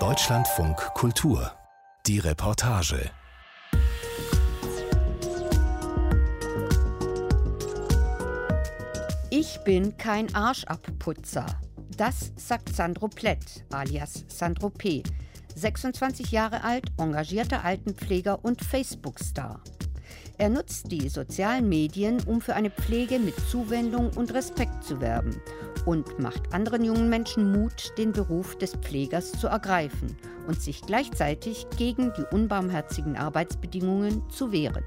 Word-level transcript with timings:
Deutschlandfunk 0.00 0.76
Kultur. 0.94 1.52
Die 2.08 2.18
Reportage. 2.18 3.08
Ich 9.30 9.60
bin 9.62 9.96
kein 9.96 10.34
Arschabputzer. 10.34 11.46
Das 11.96 12.32
sagt 12.34 12.74
Sandro 12.74 13.06
Plett, 13.06 13.64
alias 13.70 14.24
Sandro 14.26 14.70
P., 14.70 15.04
26 15.54 16.32
Jahre 16.32 16.64
alt, 16.64 16.86
engagierter 16.98 17.64
Altenpfleger 17.64 18.44
und 18.44 18.60
Facebook-Star. 18.64 19.62
Er 20.36 20.48
nutzt 20.48 20.90
die 20.90 21.08
sozialen 21.08 21.68
Medien, 21.68 22.20
um 22.24 22.40
für 22.40 22.56
eine 22.56 22.70
Pflege 22.70 23.20
mit 23.20 23.36
Zuwendung 23.48 24.10
und 24.16 24.34
Respekt 24.34 24.82
zu 24.82 25.00
werben 25.00 25.40
und 25.86 26.18
macht 26.18 26.52
anderen 26.52 26.84
jungen 26.84 27.08
Menschen 27.08 27.52
Mut, 27.52 27.96
den 27.98 28.12
Beruf 28.12 28.56
des 28.56 28.74
Pflegers 28.76 29.32
zu 29.32 29.48
ergreifen 29.48 30.16
und 30.46 30.60
sich 30.60 30.82
gleichzeitig 30.82 31.66
gegen 31.76 32.12
die 32.14 32.24
unbarmherzigen 32.34 33.16
Arbeitsbedingungen 33.16 34.28
zu 34.30 34.52
wehren. 34.52 34.84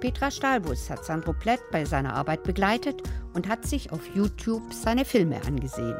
Petra 0.00 0.30
Stahlbus 0.30 0.90
hat 0.90 1.04
Sandro 1.04 1.32
Plett 1.32 1.60
bei 1.70 1.84
seiner 1.84 2.14
Arbeit 2.14 2.42
begleitet 2.42 3.02
und 3.34 3.48
hat 3.48 3.64
sich 3.64 3.92
auf 3.92 4.14
YouTube 4.14 4.72
seine 4.72 5.04
Filme 5.04 5.40
angesehen. 5.46 5.96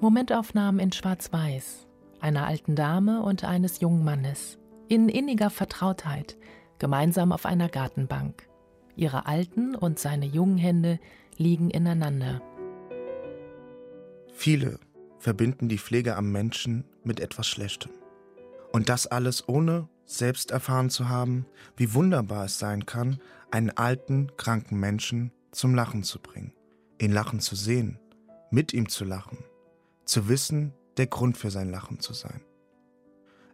Momentaufnahmen 0.00 0.80
in 0.80 0.92
Schwarz-Weiß, 0.92 1.86
einer 2.20 2.46
alten 2.46 2.74
Dame 2.74 3.22
und 3.22 3.44
eines 3.44 3.80
jungen 3.80 4.04
Mannes, 4.04 4.58
in 4.88 5.08
inniger 5.08 5.50
Vertrautheit, 5.50 6.36
gemeinsam 6.78 7.32
auf 7.32 7.44
einer 7.44 7.68
Gartenbank. 7.68 8.49
Ihre 8.96 9.26
alten 9.26 9.74
und 9.74 9.98
seine 9.98 10.26
jungen 10.26 10.58
Hände 10.58 10.98
liegen 11.36 11.70
ineinander. 11.70 12.42
Viele 14.32 14.78
verbinden 15.18 15.68
die 15.68 15.78
Pflege 15.78 16.16
am 16.16 16.32
Menschen 16.32 16.84
mit 17.04 17.20
etwas 17.20 17.46
Schlechtem. 17.46 17.90
Und 18.72 18.88
das 18.88 19.06
alles 19.06 19.48
ohne 19.48 19.88
selbst 20.04 20.50
erfahren 20.50 20.90
zu 20.90 21.08
haben, 21.08 21.46
wie 21.76 21.94
wunderbar 21.94 22.46
es 22.46 22.58
sein 22.58 22.86
kann, 22.86 23.20
einen 23.50 23.70
alten, 23.70 24.32
kranken 24.36 24.78
Menschen 24.78 25.32
zum 25.52 25.74
Lachen 25.74 26.02
zu 26.02 26.20
bringen, 26.20 26.52
ihn 26.98 27.12
lachen 27.12 27.40
zu 27.40 27.54
sehen, 27.54 27.98
mit 28.50 28.72
ihm 28.72 28.88
zu 28.88 29.04
lachen, 29.04 29.38
zu 30.04 30.28
wissen, 30.28 30.72
der 30.96 31.06
Grund 31.06 31.36
für 31.36 31.50
sein 31.50 31.70
Lachen 31.70 32.00
zu 32.00 32.12
sein. 32.12 32.40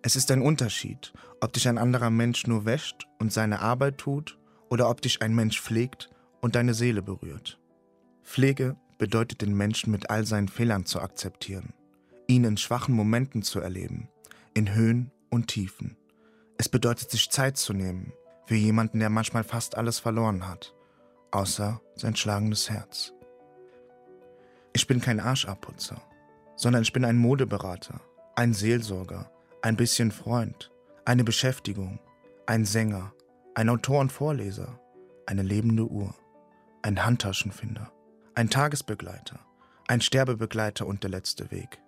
Es 0.02 0.16
ist 0.16 0.30
ein 0.30 0.42
Unterschied, 0.42 1.12
ob 1.40 1.52
dich 1.52 1.68
ein 1.68 1.78
anderer 1.78 2.10
Mensch 2.10 2.46
nur 2.46 2.64
wäscht 2.64 3.06
und 3.18 3.32
seine 3.32 3.60
Arbeit 3.60 3.98
tut 3.98 4.38
oder 4.70 4.88
ob 4.88 5.00
dich 5.00 5.22
ein 5.22 5.34
Mensch 5.34 5.60
pflegt 5.60 6.10
und 6.40 6.54
deine 6.54 6.74
Seele 6.74 7.02
berührt. 7.02 7.58
Pflege 8.22 8.76
bedeutet 8.98 9.42
den 9.42 9.56
Menschen 9.56 9.90
mit 9.90 10.10
all 10.10 10.24
seinen 10.24 10.48
Fehlern 10.48 10.86
zu 10.86 11.00
akzeptieren, 11.00 11.72
ihn 12.26 12.44
in 12.44 12.56
schwachen 12.56 12.94
Momenten 12.94 13.42
zu 13.42 13.60
erleben 13.60 14.08
in 14.56 14.74
Höhen 14.74 15.10
und 15.28 15.48
Tiefen. 15.48 15.98
Es 16.56 16.70
bedeutet 16.70 17.10
sich 17.10 17.30
Zeit 17.30 17.58
zu 17.58 17.74
nehmen 17.74 18.14
für 18.46 18.54
jemanden, 18.54 19.00
der 19.00 19.10
manchmal 19.10 19.44
fast 19.44 19.76
alles 19.76 19.98
verloren 19.98 20.48
hat, 20.48 20.74
außer 21.30 21.82
sein 21.94 22.16
schlagendes 22.16 22.70
Herz. 22.70 23.12
Ich 24.72 24.86
bin 24.86 25.02
kein 25.02 25.20
Arschabputzer, 25.20 26.00
sondern 26.56 26.80
ich 26.80 26.94
bin 26.94 27.04
ein 27.04 27.18
Modeberater, 27.18 28.00
ein 28.34 28.54
Seelsorger, 28.54 29.30
ein 29.60 29.76
bisschen 29.76 30.10
Freund, 30.10 30.70
eine 31.04 31.22
Beschäftigung, 31.22 31.98
ein 32.46 32.64
Sänger, 32.64 33.12
ein 33.56 33.70
Autor 33.70 34.00
und 34.00 34.12
Vorleser, 34.12 34.78
eine 35.24 35.42
lebende 35.42 35.86
Uhr, 35.88 36.14
ein 36.82 37.02
Handtaschenfinder, 37.02 37.90
ein 38.34 38.50
Tagesbegleiter, 38.50 39.40
ein 39.88 40.02
Sterbebegleiter 40.02 40.86
und 40.86 41.02
der 41.02 41.08
letzte 41.08 41.50
Weg. 41.50 41.80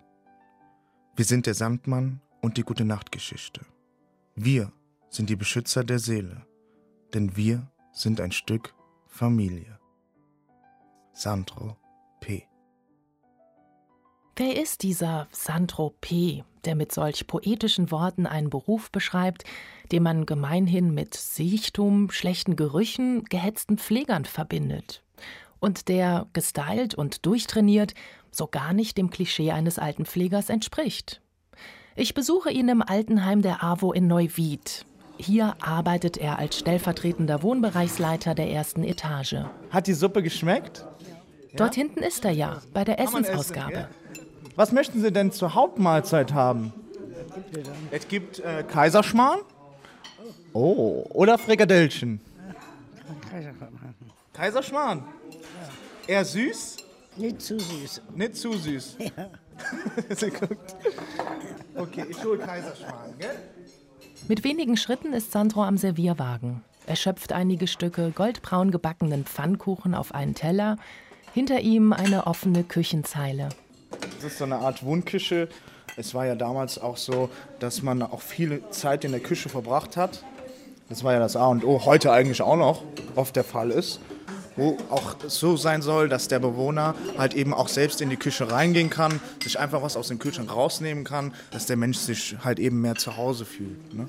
Wir 1.15 1.25
sind 1.25 1.45
der 1.45 1.53
Sandmann 1.53 2.21
und 2.41 2.57
die 2.57 2.63
Gute 2.63 2.85
Nachtgeschichte. 2.85 3.61
Wir 4.33 4.71
sind 5.11 5.29
die 5.29 5.35
Beschützer 5.35 5.83
der 5.83 5.99
Seele, 5.99 6.43
denn 7.13 7.37
wir 7.37 7.71
sind 7.91 8.19
ein 8.19 8.31
Stück 8.31 8.73
Familie. 9.05 9.77
Sandro 11.13 11.77
P. 12.19 12.47
Wer 14.35 14.59
ist 14.59 14.81
dieser 14.81 15.27
Sandro 15.31 15.93
P., 16.01 16.43
der 16.65 16.73
mit 16.73 16.91
solch 16.91 17.27
poetischen 17.27 17.91
Worten 17.91 18.25
einen 18.25 18.49
Beruf 18.49 18.91
beschreibt, 18.91 19.43
den 19.91 20.03
man 20.03 20.25
gemeinhin 20.25 20.93
mit 20.93 21.15
Siechtum, 21.15 22.11
schlechten 22.11 22.55
Gerüchen, 22.55 23.25
gehetzten 23.25 23.77
Pflegern 23.77 24.25
verbindet? 24.25 25.03
Und 25.59 25.87
der, 25.87 26.27
gestylt 26.33 26.95
und 26.95 27.25
durchtrainiert, 27.25 27.93
so 28.31 28.47
gar 28.47 28.73
nicht 28.73 28.97
dem 28.97 29.09
Klischee 29.09 29.51
eines 29.51 29.79
alten 29.79 30.05
Pflegers 30.05 30.49
entspricht. 30.49 31.21
Ich 31.95 32.13
besuche 32.13 32.51
ihn 32.51 32.69
im 32.69 32.81
Altenheim 32.81 33.41
der 33.41 33.63
AWO 33.63 33.91
in 33.91 34.07
Neuwied. 34.07 34.85
Hier 35.17 35.55
arbeitet 35.59 36.15
er 36.15 36.39
als 36.39 36.57
stellvertretender 36.59 37.43
Wohnbereichsleiter 37.43 38.35
der 38.35 38.49
ersten 38.49 38.85
Etage. 38.85 39.35
Hat 39.69 39.87
die 39.87 39.93
Suppe 39.93 40.23
geschmeckt? 40.23 40.85
Dort 41.57 41.75
hinten 41.75 41.99
ist 41.99 42.23
er 42.23 42.31
ja, 42.31 42.61
bei 42.73 42.85
der 42.85 42.99
Essensausgabe. 42.99 43.89
Was 44.55 44.71
möchten 44.71 45.01
Sie 45.01 45.11
denn 45.11 45.31
zur 45.31 45.55
Hauptmahlzeit 45.55 46.33
haben? 46.33 46.71
Es 47.91 48.07
gibt 48.07 48.39
äh, 48.39 48.63
Kaiserschmarrn. 48.63 49.39
Oh, 50.53 51.05
oder 51.09 51.37
Frikadellchen. 51.37 52.19
Kaiserschmarrn. 54.33 55.03
Eher 56.07 56.25
süß? 56.25 56.77
Nicht 57.17 57.41
zu 57.41 57.59
süß. 57.59 58.01
Nicht 58.15 58.35
zu 58.35 58.53
süß. 58.53 58.97
Ja. 59.17 60.15
Sie 60.15 60.29
guckt. 60.29 60.75
Okay, 61.75 62.05
ich 62.09 62.23
hole 62.23 62.39
Kaiserschmarrn, 62.39 63.13
gell? 63.19 63.35
Mit 64.29 64.45
wenigen 64.45 64.77
Schritten 64.77 65.11
ist 65.11 65.33
Sandro 65.33 65.63
am 65.65 65.77
Servierwagen. 65.77 66.63
Er 66.87 66.95
schöpft 66.95 67.33
einige 67.33 67.67
Stücke 67.67 68.11
goldbraun 68.11 68.71
gebackenen 68.71 69.25
Pfannkuchen 69.25 69.93
auf 69.93 70.15
einen 70.15 70.33
Teller. 70.33 70.77
Hinter 71.33 71.59
ihm 71.59 71.91
eine 71.91 72.25
offene 72.25 72.63
Küchenzeile. 72.63 73.49
Das 74.15 74.31
ist 74.31 74.37
so 74.37 74.45
eine 74.45 74.59
Art 74.59 74.83
Wohnküche. 74.83 75.49
Es 75.97 76.13
war 76.13 76.25
ja 76.25 76.35
damals 76.35 76.79
auch 76.79 76.97
so, 76.97 77.29
dass 77.59 77.81
man 77.81 78.01
auch 78.01 78.21
viel 78.21 78.61
Zeit 78.71 79.03
in 79.03 79.11
der 79.11 79.21
Küche 79.21 79.49
verbracht 79.49 79.97
hat. 79.97 80.23
Das 80.87 81.03
war 81.03 81.13
ja 81.13 81.19
das 81.19 81.35
A 81.35 81.47
und 81.47 81.63
O, 81.63 81.85
heute 81.85 82.11
eigentlich 82.11 82.41
auch 82.41 82.55
noch 82.55 82.83
oft 83.15 83.35
der 83.35 83.43
Fall 83.43 83.71
ist 83.71 83.99
wo 84.59 84.77
auch 84.89 85.15
so 85.27 85.55
sein 85.55 85.81
soll, 85.81 86.09
dass 86.09 86.27
der 86.27 86.39
Bewohner 86.39 86.93
halt 87.17 87.33
eben 87.33 87.53
auch 87.53 87.69
selbst 87.69 88.01
in 88.01 88.09
die 88.09 88.17
Küche 88.17 88.51
reingehen 88.51 88.89
kann, 88.89 89.19
sich 89.41 89.57
einfach 89.57 89.81
was 89.81 89.95
aus 89.95 90.09
dem 90.09 90.19
Kühlschrank 90.19 90.53
rausnehmen 90.53 91.05
kann, 91.05 91.33
dass 91.51 91.65
der 91.65 91.77
Mensch 91.77 91.97
sich 91.97 92.35
halt 92.43 92.59
eben 92.59 92.81
mehr 92.81 92.95
zu 92.95 93.15
Hause 93.15 93.45
fühlt. 93.45 93.93
Ne? 93.93 94.07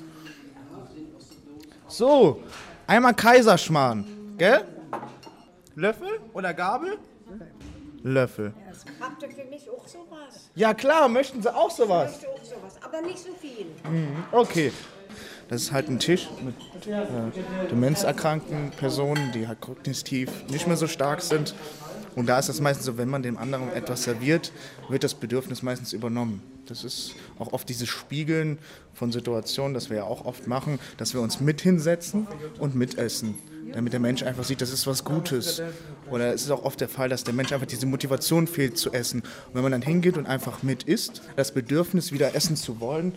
So, 1.87 2.43
einmal 2.87 3.15
Kaiserschmarrn, 3.15 4.05
gell? 4.39 4.65
Löffel 5.77 6.21
oder 6.33 6.53
Gabel? 6.53 6.99
Löffel. 8.03 8.53
Habt 9.01 9.23
ihr 9.23 9.31
für 9.31 9.45
mich 9.45 9.69
auch 9.71 9.87
sowas? 9.87 10.51
Ja 10.55 10.75
klar, 10.75 11.09
möchten 11.09 11.43
Sie 11.43 11.55
auch 11.55 11.71
sowas? 11.71 12.21
Ich 12.21 12.23
möchte 12.23 12.29
auch 12.29 12.59
sowas, 12.59 12.77
aber 12.83 13.03
nicht 13.03 13.19
so 13.19 13.33
viel. 13.33 13.67
Okay. 14.33 14.73
Das 15.49 15.63
ist 15.63 15.73
halt 15.73 15.89
ein 15.89 15.99
Tisch 15.99 16.29
mit 16.45 16.55
äh, 16.87 17.67
demenzerkrankten 17.69 18.71
Personen, 18.71 19.33
die 19.33 19.49
halt 19.49 19.61
kognitiv 19.61 20.31
nicht 20.47 20.69
mehr 20.69 20.77
so 20.77 20.87
stark 20.87 21.23
sind. 21.23 21.57
Und 22.17 22.27
da 22.27 22.39
ist 22.39 22.49
es 22.49 22.61
meistens 22.61 22.87
so, 22.87 22.99
wenn 22.99 23.09
man 23.09 23.23
dem 23.23 23.39
anderen 23.39 23.73
etwas 23.73 24.05
serviert, 24.05 24.53
wird 24.89 25.05
das 25.05 25.15
Bedürfnis 25.15 25.63
meistens 25.63 25.93
übernommen. 25.93 26.43
Das 26.67 26.85
ist 26.85 27.15
auch 27.39 27.53
oft 27.53 27.69
dieses 27.69 27.89
Spiegeln 27.89 28.59
von 28.95 29.13
Situationen, 29.13 29.75
das 29.75 29.91
wir 29.91 29.99
ja 29.99 30.05
auch 30.05 30.25
oft 30.25 30.47
machen, 30.47 30.79
dass 30.97 31.15
wir 31.15 31.21
uns 31.21 31.41
mit 31.41 31.61
hinsetzen 31.61 32.27
und 32.59 32.75
mitessen, 32.75 33.35
damit 33.73 33.93
der 33.93 34.01
Mensch 34.01 34.23
einfach 34.23 34.45
sieht, 34.45 34.61
das 34.61 34.73
ist 34.73 34.87
was 34.87 35.05
Gutes. 35.05 35.63
Oder 36.11 36.33
es 36.33 36.43
ist 36.43 36.51
auch 36.51 36.65
oft 36.65 36.81
der 36.81 36.89
Fall, 36.89 37.09
dass 37.09 37.25
der 37.25 37.35
Mensch 37.35 37.53
einfach 37.53 37.67
diese 37.67 37.87
Motivation 37.87 38.47
fehlt 38.47 38.79
zu 38.79 38.93
essen. 38.93 39.21
Und 39.21 39.55
wenn 39.55 39.63
man 39.63 39.73
dann 39.73 39.83
hingeht 39.83 40.17
und 40.17 40.27
einfach 40.27 40.63
mit 40.63 40.85
isst, 40.85 41.23
das 41.37 41.53
Bedürfnis 41.53 42.13
wieder 42.13 42.35
essen 42.35 42.57
zu 42.57 42.81
wollen, 42.81 43.15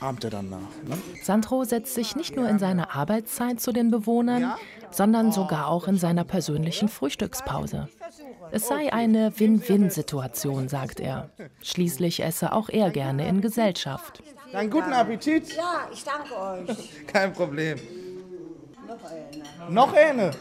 ahmt 0.00 0.24
er 0.24 0.30
dann 0.30 0.48
nach. 0.48 0.58
Ne? 0.58 0.96
Sandro 1.22 1.64
setzt 1.64 1.94
sich 1.94 2.16
nicht 2.16 2.34
nur 2.34 2.48
in 2.48 2.58
seiner 2.58 2.94
Arbeitszeit 2.94 3.60
zu 3.60 3.72
den 3.72 3.90
Bewohnern, 3.90 4.54
sondern 4.90 5.32
sogar 5.32 5.68
auch 5.68 5.88
in 5.88 5.96
seiner 5.96 6.24
persönlichen 6.24 6.88
Frühstückspause. 6.88 7.88
Es 8.52 8.66
sei 8.66 8.92
eine 8.92 9.38
Win-Win-Situation, 9.38 10.68
sagt 10.68 11.00
er. 11.00 11.30
Schließlich 11.62 12.22
esse 12.22 12.52
auch 12.52 12.68
er 12.68 12.90
gerne 12.90 13.28
in 13.28 13.40
Gesellschaft. 13.40 14.22
Dann 14.52 14.68
guten 14.68 14.92
Appetit. 14.92 15.56
Ja, 15.56 15.88
ich 15.92 16.02
danke 16.02 16.68
euch. 16.68 17.06
Kein 17.06 17.32
Problem. 17.32 17.78
Noch 19.68 19.92
eine. 19.92 20.32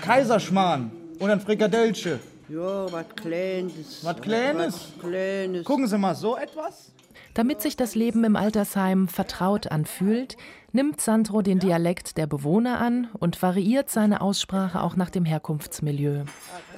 Kaiserschmarrn 0.00 0.90
und 1.18 1.30
ein 1.30 1.40
Frikadellchen. 1.40 2.20
Ja, 2.48 2.90
was 2.90 3.04
Kleines. 3.16 4.04
Was 4.04 4.20
Kleines? 4.20 4.74
Was 4.74 5.00
Kleines. 5.00 5.64
Gucken 5.64 5.86
Sie 5.86 5.98
mal, 5.98 6.14
so 6.14 6.36
etwas? 6.36 6.92
Damit 7.38 7.62
sich 7.62 7.76
das 7.76 7.94
Leben 7.94 8.24
im 8.24 8.34
Altersheim 8.34 9.06
vertraut 9.06 9.68
anfühlt, 9.68 10.36
nimmt 10.72 11.00
Sandro 11.00 11.40
den 11.40 11.60
Dialekt 11.60 12.16
der 12.16 12.26
Bewohner 12.26 12.80
an 12.80 13.06
und 13.16 13.40
variiert 13.40 13.90
seine 13.90 14.22
Aussprache 14.22 14.82
auch 14.82 14.96
nach 14.96 15.08
dem 15.08 15.24
Herkunftsmilieu. 15.24 16.24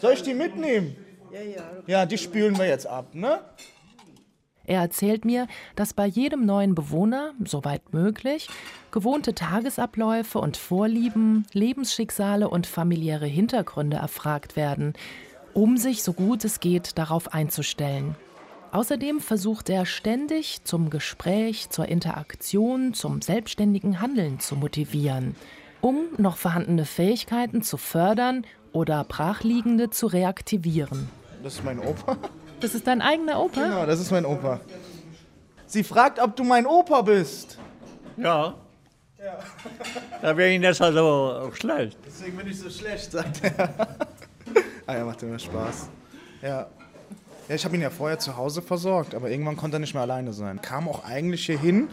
Soll 0.02 0.12
ich 0.12 0.22
die 0.22 0.34
mitnehmen? 0.34 0.94
Ja, 1.86 2.04
die 2.04 2.18
spülen 2.18 2.58
wir 2.58 2.66
jetzt 2.66 2.86
ab, 2.86 3.14
ne? 3.14 3.40
Er 4.66 4.82
erzählt 4.82 5.24
mir, 5.24 5.46
dass 5.76 5.94
bei 5.94 6.04
jedem 6.04 6.44
neuen 6.44 6.74
Bewohner, 6.74 7.32
soweit 7.42 7.94
möglich, 7.94 8.50
gewohnte 8.90 9.34
Tagesabläufe 9.34 10.40
und 10.40 10.58
Vorlieben, 10.58 11.46
Lebensschicksale 11.54 12.50
und 12.50 12.66
familiäre 12.66 13.24
Hintergründe 13.24 13.96
erfragt 13.96 14.56
werden, 14.56 14.92
um 15.54 15.78
sich 15.78 16.02
so 16.02 16.12
gut 16.12 16.44
es 16.44 16.60
geht 16.60 16.98
darauf 16.98 17.32
einzustellen. 17.32 18.14
Außerdem 18.72 19.20
versucht 19.20 19.68
er 19.68 19.84
ständig 19.84 20.62
zum 20.62 20.90
Gespräch, 20.90 21.70
zur 21.70 21.86
Interaktion, 21.86 22.94
zum 22.94 23.20
selbstständigen 23.20 24.00
Handeln 24.00 24.38
zu 24.38 24.54
motivieren, 24.54 25.34
um 25.80 26.04
noch 26.18 26.36
vorhandene 26.36 26.84
Fähigkeiten 26.84 27.62
zu 27.62 27.76
fördern 27.76 28.46
oder 28.72 29.02
brachliegende 29.02 29.90
zu 29.90 30.06
reaktivieren. 30.06 31.08
Das 31.42 31.54
ist 31.54 31.64
mein 31.64 31.80
Opa. 31.80 32.16
Das 32.60 32.74
ist 32.74 32.86
dein 32.86 33.02
eigener 33.02 33.42
Opa? 33.42 33.62
Genau, 33.62 33.86
das 33.86 33.98
ist 33.98 34.10
mein 34.12 34.24
Opa. 34.24 34.60
Sie 35.66 35.82
fragt, 35.82 36.20
ob 36.20 36.36
du 36.36 36.44
mein 36.44 36.66
Opa 36.66 37.02
bist. 37.02 37.58
Ja. 38.16 38.54
ja. 39.18 39.38
Da 40.20 40.36
wäre 40.36 40.50
ich 40.50 40.60
jetzt 40.60 40.80
also 40.80 41.50
schlecht. 41.54 41.96
Deswegen 42.06 42.36
bin 42.36 42.46
ich 42.46 42.58
so 42.58 42.68
schlecht, 42.68 43.10
sagt 43.10 43.42
er. 43.42 43.70
ah 44.86 44.96
ja, 44.96 45.04
macht 45.04 45.22
immer 45.22 45.38
Spaß. 45.38 45.88
Ja. 46.42 46.68
Ja, 47.50 47.56
ich 47.56 47.64
habe 47.64 47.74
ihn 47.74 47.82
ja 47.82 47.90
vorher 47.90 48.20
zu 48.20 48.36
Hause 48.36 48.62
versorgt, 48.62 49.12
aber 49.12 49.28
irgendwann 49.28 49.56
konnte 49.56 49.78
er 49.78 49.80
nicht 49.80 49.92
mehr 49.92 50.04
alleine 50.04 50.32
sein. 50.32 50.62
Kam 50.62 50.86
auch 50.86 51.02
eigentlich 51.02 51.46
hier 51.46 51.58
hin, 51.58 51.88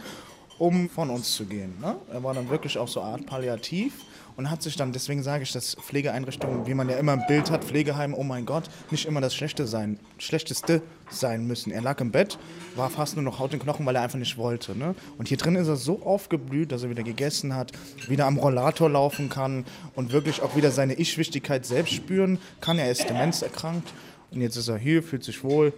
um 0.56 0.88
von 0.88 1.10
uns 1.10 1.34
zu 1.34 1.46
gehen. 1.46 1.74
Ne? 1.80 1.96
Er 2.12 2.22
war 2.22 2.32
dann 2.32 2.48
wirklich 2.48 2.78
auch 2.78 2.86
so 2.86 3.00
Art 3.00 3.26
Palliativ 3.26 3.92
und 4.36 4.52
hat 4.52 4.62
sich 4.62 4.76
dann, 4.76 4.92
deswegen 4.92 5.24
sage 5.24 5.42
ich, 5.42 5.50
dass 5.50 5.74
Pflegeeinrichtungen, 5.74 6.68
wie 6.68 6.74
man 6.74 6.88
ja 6.88 6.96
immer 6.96 7.12
im 7.14 7.26
Bild 7.26 7.50
hat, 7.50 7.64
Pflegeheim, 7.64 8.14
oh 8.14 8.22
mein 8.22 8.46
Gott, 8.46 8.68
nicht 8.92 9.04
immer 9.04 9.20
das 9.20 9.34
Schlechte 9.34 9.66
sein, 9.66 9.98
Schlechteste 10.18 10.80
sein 11.10 11.44
müssen. 11.44 11.72
Er 11.72 11.82
lag 11.82 12.00
im 12.00 12.12
Bett, 12.12 12.38
war 12.76 12.88
fast 12.88 13.16
nur 13.16 13.24
noch 13.24 13.40
Haut 13.40 13.52
und 13.52 13.58
Knochen, 13.58 13.84
weil 13.84 13.96
er 13.96 14.02
einfach 14.02 14.20
nicht 14.20 14.38
wollte. 14.38 14.78
Ne? 14.78 14.94
Und 15.18 15.26
hier 15.26 15.38
drin 15.38 15.56
ist 15.56 15.66
er 15.66 15.74
so 15.74 16.02
aufgeblüht, 16.02 16.70
dass 16.70 16.84
er 16.84 16.90
wieder 16.90 17.02
gegessen 17.02 17.56
hat, 17.56 17.72
wieder 18.06 18.26
am 18.26 18.38
Rollator 18.38 18.88
laufen 18.88 19.28
kann 19.28 19.64
und 19.96 20.12
wirklich 20.12 20.40
auch 20.40 20.54
wieder 20.54 20.70
seine 20.70 20.94
Ich-Wichtigkeit 20.94 21.66
selbst 21.66 21.94
spüren 21.94 22.38
kann. 22.60 22.78
Er 22.78 22.92
ist 22.92 23.10
demenzerkrankt 23.10 23.92
und 24.30 24.40
jetzt 24.40 24.56
ist 24.56 24.68
er 24.68 24.78
hier, 24.78 25.02
fühlt 25.02 25.24
sich 25.24 25.42
wohl 25.42 25.72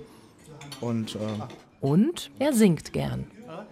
und... 0.81 1.15
Äh 1.17 1.19
und 1.81 2.31
er 2.39 2.53
singt 2.53 2.93
gern. 2.93 3.27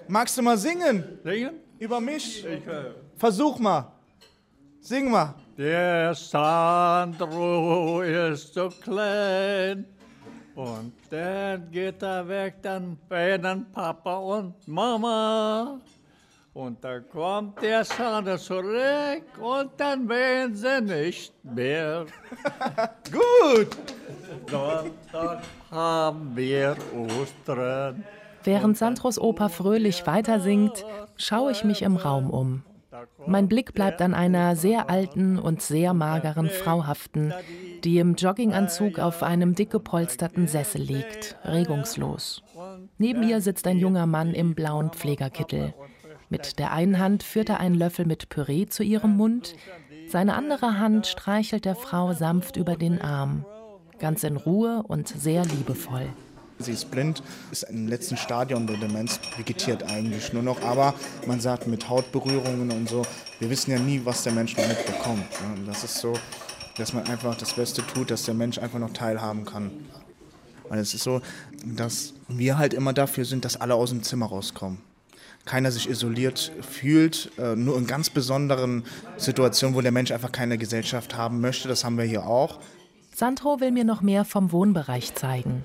Magst 0.08 0.38
du 0.38 0.42
mal 0.42 0.56
singen? 0.56 1.04
Singen? 1.24 1.54
Über 1.78 2.00
mich? 2.00 2.44
Ich, 2.44 2.66
äh 2.66 2.92
Versuch 3.16 3.58
mal. 3.58 3.92
Sing 4.80 5.10
mal. 5.10 5.34
Der 5.58 6.14
Sandro 6.14 8.02
ist 8.02 8.54
so 8.54 8.68
klein. 8.68 9.84
Und 10.54 10.92
dann 11.10 11.70
geht 11.70 12.02
er 12.02 12.26
weg, 12.26 12.54
dann 12.62 12.96
bei 13.08 13.36
den 13.38 13.70
Papa 13.72 14.16
und 14.16 14.54
Mama. 14.66 15.80
Und 16.58 16.82
dann 16.82 17.08
kommt 17.08 17.62
der 17.62 17.84
Sandro 17.84 18.36
zurück 18.36 19.22
und 19.40 19.70
dann 19.76 20.08
werden 20.08 20.56
sie 20.56 20.80
nicht 20.80 21.32
mehr. 21.44 22.04
Gut. 23.12 23.68
Sonntag 24.50 25.38
haben 25.70 26.32
wir 26.34 26.76
Ostern. 26.96 28.02
Während 28.42 28.76
Sandros 28.76 29.20
Opa 29.20 29.50
fröhlich 29.50 30.04
weitersingt, 30.08 30.84
schaue 31.16 31.52
ich 31.52 31.62
mich 31.62 31.82
im 31.82 31.94
Raum 31.94 32.28
um. 32.28 32.64
Mein 33.24 33.46
Blick 33.46 33.72
bleibt 33.72 34.02
an 34.02 34.12
einer 34.12 34.56
sehr 34.56 34.90
alten 34.90 35.38
und 35.38 35.62
sehr 35.62 35.94
mageren 35.94 36.50
Frau 36.50 36.88
haften, 36.88 37.32
die 37.84 38.00
im 38.00 38.16
Jogginganzug 38.16 38.98
auf 38.98 39.22
einem 39.22 39.54
dick 39.54 39.70
gepolsterten 39.70 40.48
Sessel 40.48 40.80
liegt, 40.80 41.36
regungslos. 41.44 42.42
Neben 42.96 43.22
ihr 43.22 43.40
sitzt 43.40 43.68
ein 43.68 43.78
junger 43.78 44.06
Mann 44.06 44.34
im 44.34 44.56
blauen 44.56 44.90
Pflegerkittel. 44.90 45.72
Mit 46.30 46.58
der 46.58 46.72
einen 46.72 46.98
Hand 46.98 47.22
führt 47.22 47.48
er 47.48 47.60
einen 47.60 47.74
Löffel 47.74 48.04
mit 48.04 48.28
Püree 48.28 48.66
zu 48.66 48.82
ihrem 48.82 49.16
Mund, 49.16 49.54
seine 50.08 50.34
andere 50.34 50.78
Hand 50.78 51.06
streichelt 51.06 51.64
der 51.64 51.74
Frau 51.74 52.12
sanft 52.14 52.56
über 52.56 52.76
den 52.76 53.00
Arm, 53.00 53.44
ganz 53.98 54.24
in 54.24 54.36
Ruhe 54.36 54.82
und 54.86 55.08
sehr 55.08 55.44
liebevoll. 55.44 56.08
Sie 56.60 56.72
ist 56.72 56.90
blind, 56.90 57.22
ist 57.52 57.64
im 57.64 57.86
letzten 57.86 58.16
Stadion 58.16 58.66
der 58.66 58.76
Demenz, 58.78 59.20
vegetiert 59.36 59.84
eigentlich 59.84 60.32
nur 60.32 60.42
noch. 60.42 60.60
Aber 60.62 60.94
man 61.26 61.40
sagt 61.40 61.68
mit 61.68 61.88
Hautberührungen 61.88 62.70
und 62.72 62.88
so, 62.88 63.02
wir 63.38 63.48
wissen 63.48 63.70
ja 63.70 63.78
nie, 63.78 64.00
was 64.04 64.24
der 64.24 64.32
Mensch 64.32 64.56
noch 64.56 64.66
mitbekommt. 64.66 65.30
Ne? 65.30 65.64
Das 65.66 65.84
ist 65.84 65.98
so, 65.98 66.14
dass 66.76 66.92
man 66.92 67.06
einfach 67.06 67.36
das 67.36 67.54
Beste 67.54 67.86
tut, 67.86 68.10
dass 68.10 68.24
der 68.24 68.34
Mensch 68.34 68.58
einfach 68.58 68.80
noch 68.80 68.92
teilhaben 68.92 69.44
kann. 69.44 69.70
Weil 70.68 70.80
es 70.80 70.94
ist 70.94 71.04
so, 71.04 71.20
dass 71.64 72.14
wir 72.26 72.58
halt 72.58 72.74
immer 72.74 72.92
dafür 72.92 73.24
sind, 73.24 73.44
dass 73.44 73.60
alle 73.60 73.74
aus 73.74 73.90
dem 73.90 74.02
Zimmer 74.02 74.26
rauskommen. 74.26 74.78
Keiner 75.48 75.70
sich 75.72 75.88
isoliert 75.88 76.52
fühlt, 76.60 77.30
äh, 77.38 77.56
nur 77.56 77.78
in 77.78 77.86
ganz 77.86 78.10
besonderen 78.10 78.84
Situationen, 79.16 79.74
wo 79.74 79.80
der 79.80 79.92
Mensch 79.92 80.10
einfach 80.10 80.30
keine 80.30 80.58
Gesellschaft 80.58 81.16
haben 81.16 81.40
möchte. 81.40 81.68
Das 81.68 81.84
haben 81.84 81.96
wir 81.96 82.04
hier 82.04 82.26
auch. 82.26 82.58
Sandro 83.14 83.58
will 83.58 83.70
mir 83.70 83.84
noch 83.84 84.02
mehr 84.02 84.26
vom 84.26 84.52
Wohnbereich 84.52 85.14
zeigen. 85.14 85.62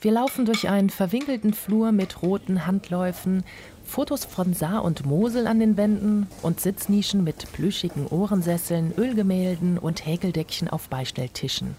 Wir 0.00 0.12
laufen 0.12 0.44
durch 0.44 0.68
einen 0.68 0.88
verwinkelten 0.88 1.52
Flur 1.52 1.90
mit 1.90 2.22
roten 2.22 2.64
Handläufen, 2.64 3.42
Fotos 3.84 4.24
von 4.24 4.54
Saar 4.54 4.84
und 4.84 5.04
Mosel 5.04 5.48
an 5.48 5.58
den 5.58 5.76
Wänden 5.76 6.28
und 6.42 6.60
Sitznischen 6.60 7.24
mit 7.24 7.52
plüschigen 7.52 8.06
Ohrensesseln, 8.06 8.94
Ölgemälden 8.96 9.78
und 9.78 10.06
Häkeldeckchen 10.06 10.68
auf 10.68 10.88
Beistelltischen. 10.88 11.74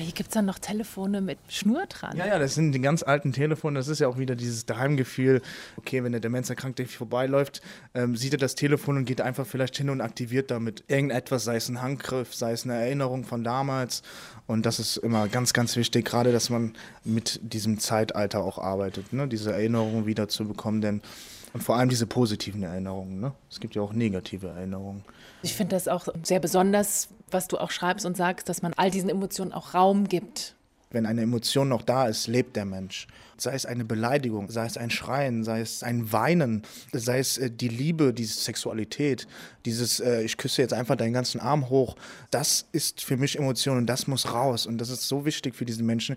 Ja, 0.00 0.06
hier 0.06 0.14
gibt 0.14 0.30
es 0.30 0.34
dann 0.34 0.46
noch 0.46 0.58
Telefone 0.58 1.20
mit 1.20 1.38
Schnur 1.48 1.84
dran. 1.86 2.16
Ja, 2.16 2.26
ja, 2.26 2.38
das 2.38 2.54
sind 2.54 2.72
die 2.72 2.80
ganz 2.80 3.02
alten 3.02 3.34
Telefone. 3.34 3.78
Das 3.78 3.86
ist 3.86 3.98
ja 3.98 4.08
auch 4.08 4.16
wieder 4.16 4.34
dieses 4.34 4.64
Daheimgefühl. 4.64 5.42
Okay, 5.76 6.02
wenn 6.02 6.12
der 6.12 6.22
Demenzerkrankte 6.22 6.86
vorbeiläuft, 6.86 7.60
ähm, 7.92 8.16
sieht 8.16 8.32
er 8.32 8.38
das 8.38 8.54
Telefon 8.54 8.96
und 8.96 9.04
geht 9.04 9.20
einfach 9.20 9.46
vielleicht 9.46 9.76
hin 9.76 9.90
und 9.90 10.00
aktiviert 10.00 10.50
damit 10.50 10.84
irgendetwas, 10.88 11.44
sei 11.44 11.56
es 11.56 11.68
ein 11.68 11.82
Handgriff, 11.82 12.34
sei 12.34 12.52
es 12.52 12.64
eine 12.64 12.76
Erinnerung 12.76 13.24
von 13.24 13.44
damals. 13.44 14.02
Und 14.46 14.64
das 14.64 14.78
ist 14.78 14.96
immer 14.96 15.28
ganz, 15.28 15.52
ganz 15.52 15.76
wichtig, 15.76 16.06
gerade 16.06 16.32
dass 16.32 16.48
man 16.48 16.72
mit 17.04 17.38
diesem 17.42 17.78
Zeitalter 17.78 18.42
auch 18.42 18.56
arbeitet, 18.56 19.12
ne? 19.12 19.28
diese 19.28 19.52
Erinnerungen 19.52 20.06
wieder 20.06 20.28
zu 20.28 20.48
bekommen. 20.48 20.80
Denn 20.80 21.02
und 21.52 21.62
vor 21.62 21.76
allem 21.76 21.88
diese 21.88 22.06
positiven 22.06 22.62
Erinnerungen. 22.62 23.20
Ne? 23.20 23.32
Es 23.50 23.60
gibt 23.60 23.74
ja 23.74 23.82
auch 23.82 23.92
negative 23.92 24.48
Erinnerungen. 24.48 25.04
Ich 25.42 25.54
finde 25.54 25.76
das 25.76 25.88
auch 25.88 26.08
sehr 26.22 26.40
besonders, 26.40 27.08
was 27.30 27.48
du 27.48 27.58
auch 27.58 27.70
schreibst 27.70 28.06
und 28.06 28.16
sagst, 28.16 28.48
dass 28.48 28.62
man 28.62 28.72
all 28.74 28.90
diesen 28.90 29.10
Emotionen 29.10 29.52
auch 29.52 29.74
Raum 29.74 30.08
gibt. 30.08 30.54
Wenn 30.92 31.06
eine 31.06 31.22
Emotion 31.22 31.68
noch 31.68 31.82
da 31.82 32.08
ist, 32.08 32.26
lebt 32.26 32.56
der 32.56 32.64
Mensch. 32.64 33.06
Sei 33.36 33.54
es 33.54 33.64
eine 33.64 33.84
Beleidigung, 33.84 34.50
sei 34.50 34.66
es 34.66 34.76
ein 34.76 34.90
Schreien, 34.90 35.44
sei 35.44 35.60
es 35.60 35.84
ein 35.84 36.12
Weinen, 36.12 36.62
sei 36.92 37.20
es 37.20 37.38
äh, 37.38 37.50
die 37.50 37.68
Liebe, 37.68 38.12
diese 38.12 38.38
Sexualität, 38.40 39.26
dieses 39.64 40.00
äh, 40.00 40.22
ich 40.22 40.36
küsse 40.36 40.62
jetzt 40.62 40.74
einfach 40.74 40.96
deinen 40.96 41.12
ganzen 41.12 41.40
Arm 41.40 41.70
hoch. 41.70 41.96
Das 42.30 42.66
ist 42.72 43.02
für 43.02 43.16
mich 43.16 43.38
Emotion 43.38 43.78
und 43.78 43.86
das 43.86 44.08
muss 44.08 44.32
raus. 44.32 44.66
Und 44.66 44.78
das 44.78 44.90
ist 44.90 45.06
so 45.06 45.24
wichtig 45.24 45.54
für 45.54 45.64
diesen 45.64 45.86
Menschen, 45.86 46.16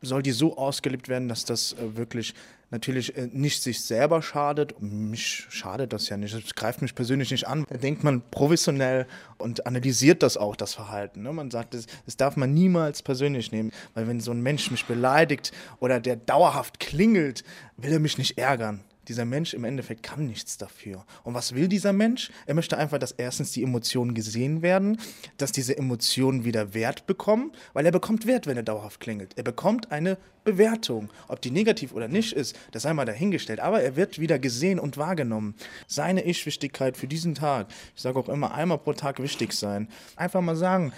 soll 0.00 0.22
die 0.22 0.32
so 0.32 0.56
ausgelebt 0.56 1.08
werden, 1.08 1.28
dass 1.28 1.44
das 1.44 1.74
äh, 1.74 1.96
wirklich 1.96 2.34
natürlich 2.70 3.16
äh, 3.16 3.28
nicht 3.32 3.62
sich 3.62 3.82
selber 3.82 4.22
schadet. 4.22 4.80
Mich 4.80 5.46
schadet 5.48 5.92
das 5.92 6.08
ja 6.08 6.16
nicht. 6.16 6.34
Das 6.34 6.54
greift 6.54 6.82
mich 6.82 6.94
persönlich 6.94 7.30
nicht 7.30 7.46
an. 7.46 7.64
Da 7.68 7.76
denkt 7.76 8.04
man 8.04 8.22
professionell 8.30 9.06
und 9.38 9.66
analysiert 9.66 10.22
das 10.22 10.36
auch, 10.36 10.56
das 10.56 10.74
Verhalten. 10.74 11.22
Ne? 11.22 11.32
Man 11.32 11.50
sagt, 11.50 11.74
das, 11.74 11.86
das 12.04 12.16
darf 12.16 12.36
man 12.36 12.52
niemals 12.52 13.02
persönlich 13.02 13.52
nehmen, 13.52 13.72
weil 13.94 14.06
wenn 14.06 14.20
so 14.20 14.30
ein 14.30 14.42
Mensch 14.42 14.70
mich 14.70 14.84
beleidigt 14.84 15.52
oder 15.80 16.00
der 16.00 16.16
dauerhaft 16.16 16.80
klingelt, 16.80 17.44
will 17.76 17.92
er 17.92 18.00
mich 18.00 18.18
nicht 18.18 18.38
ärgern 18.38 18.84
dieser 19.08 19.24
Mensch 19.24 19.54
im 19.54 19.64
Endeffekt 19.64 20.02
kann 20.02 20.26
nichts 20.26 20.58
dafür. 20.58 21.04
Und 21.24 21.34
was 21.34 21.54
will 21.54 21.68
dieser 21.68 21.92
Mensch? 21.92 22.30
Er 22.46 22.54
möchte 22.54 22.76
einfach, 22.76 22.98
dass 22.98 23.12
erstens 23.12 23.52
die 23.52 23.62
Emotionen 23.62 24.14
gesehen 24.14 24.62
werden, 24.62 25.00
dass 25.38 25.52
diese 25.52 25.76
Emotionen 25.76 26.44
wieder 26.44 26.74
Wert 26.74 27.06
bekommen, 27.06 27.52
weil 27.72 27.86
er 27.86 27.92
bekommt 27.92 28.26
Wert, 28.26 28.46
wenn 28.46 28.56
er 28.56 28.62
dauerhaft 28.62 29.00
klingelt. 29.00 29.32
Er 29.36 29.44
bekommt 29.44 29.90
eine 29.90 30.18
Bewertung. 30.44 31.10
Ob 31.28 31.42
die 31.42 31.50
negativ 31.50 31.92
oder 31.92 32.08
nicht 32.08 32.32
ist, 32.32 32.56
das 32.72 32.82
sei 32.82 32.94
mal 32.94 33.04
dahingestellt. 33.04 33.60
Aber 33.60 33.82
er 33.82 33.96
wird 33.96 34.18
wieder 34.18 34.38
gesehen 34.38 34.78
und 34.78 34.96
wahrgenommen. 34.96 35.54
Seine 35.86 36.24
Ich-Wichtigkeit 36.24 36.96
für 36.96 37.06
diesen 37.06 37.34
Tag, 37.34 37.66
ich 37.94 38.00
sage 38.00 38.18
auch 38.18 38.28
immer, 38.28 38.54
einmal 38.54 38.78
pro 38.78 38.92
Tag 38.92 39.22
wichtig 39.22 39.52
sein. 39.52 39.88
Einfach 40.16 40.40
mal 40.40 40.56
sagen, 40.56 40.92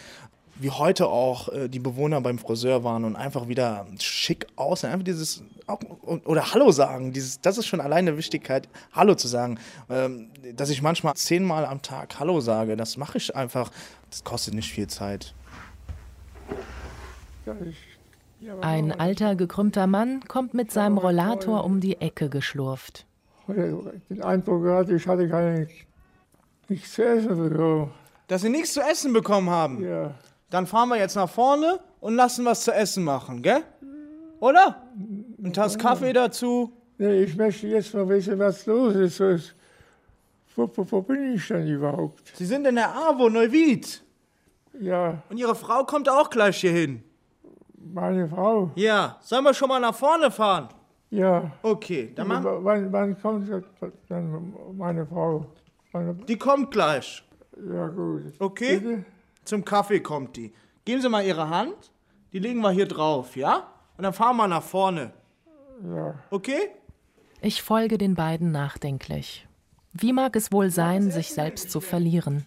wie 0.61 0.71
heute 0.71 1.09
auch 1.09 1.49
äh, 1.49 1.69
die 1.69 1.79
Bewohner 1.79 2.21
beim 2.21 2.38
Friseur 2.38 2.85
waren 2.85 3.05
und 3.05 3.17
einfach 3.17 3.49
wieder 3.49 3.87
schick 3.99 4.47
aussehen. 4.57 4.93
Einfach 4.93 5.05
dieses, 5.05 5.43
auch, 5.67 5.81
oder 6.02 6.52
Hallo 6.52 6.71
sagen, 6.71 7.12
dieses, 7.12 7.40
das 7.40 7.59
ist 7.59 7.67
schon 7.67 7.81
alleine 7.81 8.17
Wichtigkeit, 8.17 8.69
Hallo 8.93 9.14
zu 9.14 9.29
sagen. 9.29 9.59
Ähm, 9.88 10.29
dass 10.55 10.71
ich 10.71 10.83
manchmal 10.83 11.14
zehnmal 11.14 11.64
am 11.64 11.83
Tag 11.83 12.21
Hallo 12.21 12.40
sage, 12.40 12.76
das 12.76 12.97
mache 12.97 13.19
ich 13.19 13.35
einfach. 13.35 13.71
Das 14.11 14.25
kostet 14.25 14.55
nicht 14.55 14.73
viel 14.73 14.88
Zeit. 14.88 15.35
Ein 18.61 18.93
alter, 18.93 19.37
gekrümmter 19.37 19.87
Mann 19.87 20.21
kommt 20.26 20.55
mit 20.55 20.73
seinem 20.73 20.99
Rollator 20.99 21.64
um 21.64 21.81
die 21.81 22.00
Ecke 22.00 22.29
geschlurft. 22.29 23.07
Den 23.49 24.23
Eindruck 24.23 24.67
hatte, 24.67 24.97
ich 24.97 25.07
hatte 25.07 25.29
keine, 25.29 25.69
nichts 26.69 26.93
zu 26.93 27.05
essen 27.05 27.37
bekommen. 27.37 27.90
Dass 28.29 28.43
Sie 28.43 28.49
nichts 28.49 28.75
zu 28.75 28.81
essen 28.81 29.12
bekommen 29.12 29.50
haben? 29.50 29.83
Ja. 29.83 30.14
Dann 30.50 30.66
fahren 30.66 30.88
wir 30.88 30.97
jetzt 30.99 31.14
nach 31.16 31.30
vorne 31.30 31.80
und 32.00 32.14
lassen 32.16 32.45
was 32.45 32.64
zu 32.64 32.73
essen 32.73 33.04
machen, 33.04 33.42
gell? 33.42 33.62
Oder? 34.40 34.83
Ein 35.42 35.52
Tass 35.52 35.78
Kaffee 35.78 36.12
dazu. 36.12 36.73
Nee, 36.99 37.23
ich 37.25 37.37
möchte 37.37 37.66
jetzt 37.69 37.95
mal 37.95 38.09
wissen, 38.09 38.38
was 38.38 38.66
los 38.66 38.95
ist. 38.95 39.54
Wo, 40.57 40.69
wo, 40.75 40.87
wo 40.90 41.02
bin 41.02 41.35
ich 41.35 41.47
denn 41.49 41.66
überhaupt? 41.69 42.33
Sie 42.35 42.45
sind 42.45 42.66
in 42.66 42.75
der 42.75 42.95
AWO 42.95 43.28
Neuwied. 43.28 44.02
Ja, 44.80 45.23
Und 45.28 45.37
Ihre 45.38 45.54
Frau 45.54 45.85
kommt 45.85 46.09
auch 46.09 46.28
gleich 46.30 46.59
hier 46.61 46.73
hin. 46.73 47.02
meine 47.76 48.26
Frau. 48.28 48.71
Ja, 48.75 49.19
sollen 49.21 49.45
wir 49.45 49.54
schon 49.54 49.69
mal 49.69 49.80
nach 49.80 49.95
vorne 49.95 50.30
fahren? 50.30 50.69
Ja. 51.11 51.50
Okay, 51.62 52.12
dann 52.14 52.28
machen 52.28 52.45
W- 52.45 52.59
Wann, 52.62 52.92
wann 52.92 53.21
kommt 53.21 53.49
dann 54.09 54.54
meine 54.76 55.07
Frau? 55.07 55.47
Meine, 55.92 56.14
Die 56.14 56.37
kommt 56.38 56.71
gleich. 56.71 57.23
ja, 57.69 57.88
gut. 57.88 58.23
Okay? 58.38 58.78
Bitte? 58.78 59.04
Zum 59.44 59.64
Kaffee 59.64 60.00
kommt 60.00 60.37
die. 60.37 60.52
Geben 60.85 61.02
Sie 61.02 61.09
mal 61.09 61.25
Ihre 61.25 61.49
Hand. 61.49 61.92
Die 62.32 62.38
legen 62.38 62.61
wir 62.61 62.70
hier 62.70 62.87
drauf, 62.87 63.37
ja? 63.37 63.68
Und 63.97 64.04
dann 64.04 64.12
fahren 64.12 64.37
wir 64.37 64.49
nach 64.49 64.62
vorne. 64.62 65.12
Ja. 65.82 66.14
Okay? 66.30 66.70
Ich 67.40 67.62
folge 67.62 67.99
den 67.99 68.14
beiden 68.14 68.52
nachdenklich. 68.52 69.47
Wie 69.92 70.12
mag 70.12 70.37
es 70.37 70.52
wohl 70.52 70.70
sein, 70.70 71.11
sich 71.11 71.32
selbst 71.32 71.70
zu 71.70 71.80
verlieren? 71.80 72.47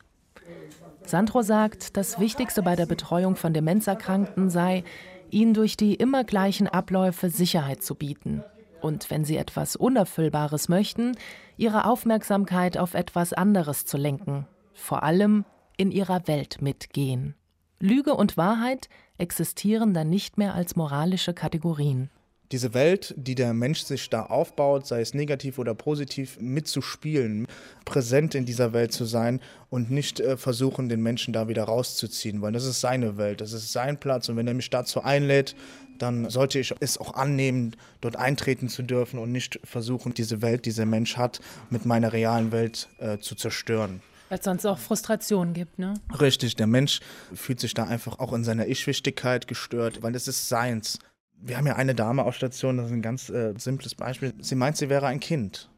Sandro 1.06 1.42
sagt, 1.42 1.98
das 1.98 2.20
Wichtigste 2.20 2.62
bei 2.64 2.76
der 2.76 2.86
Betreuung 2.86 3.36
von 3.36 3.54
Demenzerkrankten 3.54 4.50
sei, 4.50 4.84
ihnen 5.30 5.54
durch 5.54 5.76
die 5.76 5.96
immer 5.96 6.24
gleichen 6.24 6.68
Abläufe 6.68 7.30
Sicherheit 7.30 7.84
zu 7.84 7.96
bieten. 7.96 8.44
Und 8.82 9.10
wenn 9.10 9.26
sie 9.26 9.38
etwas 9.38 9.76
Unerfüllbares 9.76 10.70
möchten, 10.70 11.18
ihre 11.58 11.86
Aufmerksamkeit 11.86 12.78
auf 12.78 12.94
etwas 12.94 13.34
anderes 13.34 13.86
zu 13.86 13.98
lenken. 13.98 14.48
Vor 14.74 15.04
allem 15.04 15.46
in 15.78 15.92
ihrer 15.92 16.28
Welt 16.28 16.62
mitgehen. 16.62 17.36
Lüge 17.80 18.14
und 18.14 18.38
Wahrheit 18.38 18.88
existieren 19.18 19.94
dann 19.94 20.10
nicht 20.10 20.38
mehr 20.38 20.54
als 20.54 20.76
moralische 20.76 21.34
Kategorien. 21.34 22.10
diese 22.52 22.76
Welt, 22.76 23.16
die 23.18 23.34
der 23.34 23.52
Mensch 23.54 23.82
sich 23.82 24.12
da 24.12 24.28
aufbaut, 24.28 24.86
sei 24.86 25.02
es 25.02 25.16
negativ 25.16 25.58
oder 25.58 25.74
positiv, 25.74 26.38
mitzuspielen, 26.40 27.48
präsent 27.84 28.36
in 28.36 28.46
dieser 28.46 28.74
Welt 28.74 28.94
zu 28.94 29.06
sein 29.06 29.42
und 29.72 29.90
nicht 29.90 30.20
äh, 30.20 30.38
versuchen, 30.38 30.88
den 30.88 31.02
Menschen 31.02 31.34
da 31.34 31.48
wieder 31.48 31.64
rauszuziehen, 31.64 32.44
weil 32.44 32.52
das 32.52 32.66
ist 32.66 32.80
seine 32.80 33.18
Welt, 33.18 33.42
das 33.42 33.54
ist 33.54 33.72
sein 33.72 34.00
Platz 34.00 34.30
und 34.30 34.38
wenn 34.38 34.48
er 34.48 34.54
mich 34.54 34.70
dazu 34.70 35.02
einlädt, 35.02 35.56
dann 35.98 36.30
sollte 36.30 36.60
ich 36.60 36.76
es 36.80 37.00
auch 37.00 37.16
annehmen, 37.16 37.76
dort 38.02 38.18
eintreten 38.18 38.70
zu 38.70 38.84
dürfen 38.84 39.20
und 39.20 39.32
nicht 39.32 39.60
versuchen, 39.64 40.14
diese 40.14 40.44
Welt, 40.44 40.66
die 40.66 40.70
dieser 40.70 40.86
Mensch 40.86 41.18
hat, 41.18 41.40
mit 41.72 41.86
meiner 41.86 42.14
realen 42.14 42.52
Welt 42.52 42.88
äh, 43.00 43.18
zu 43.18 43.36
zerstören. 43.36 44.02
Weil 44.30 44.40
es 44.40 44.46
sonst 44.46 44.66
auch 44.66 44.80
Frustration 44.80 45.54
gibt, 45.54 45.80
ne? 45.80 45.94
Richtig, 46.20 46.56
der 46.56 46.68
Mensch 46.68 47.02
fühlt 47.34 47.60
sich 47.60 47.74
da 47.74 47.84
einfach 47.86 48.20
auch 48.20 48.34
in 48.34 48.44
seiner 48.44 48.68
Ich-Wichtigkeit 48.68 49.48
gestört, 49.48 50.02
weil 50.02 50.16
es 50.16 50.28
ist 50.28 50.50
seins. 50.50 51.00
Wir 51.36 51.58
haben 51.58 51.68
ja 51.68 51.76
eine 51.76 51.94
Dame 51.94 52.24
auf 52.24 52.36
Station, 52.36 52.78
das 52.78 52.88
ist 52.88 52.94
ein 52.94 53.02
ganz 53.02 53.30
äh, 53.30 53.54
simples 53.58 53.96
Beispiel. 53.96 54.34
Sie 54.40 54.56
meint, 54.56 54.78
sie 54.78 54.90
wäre 54.90 55.08
ein 55.08 55.20
Kind. 55.20 55.70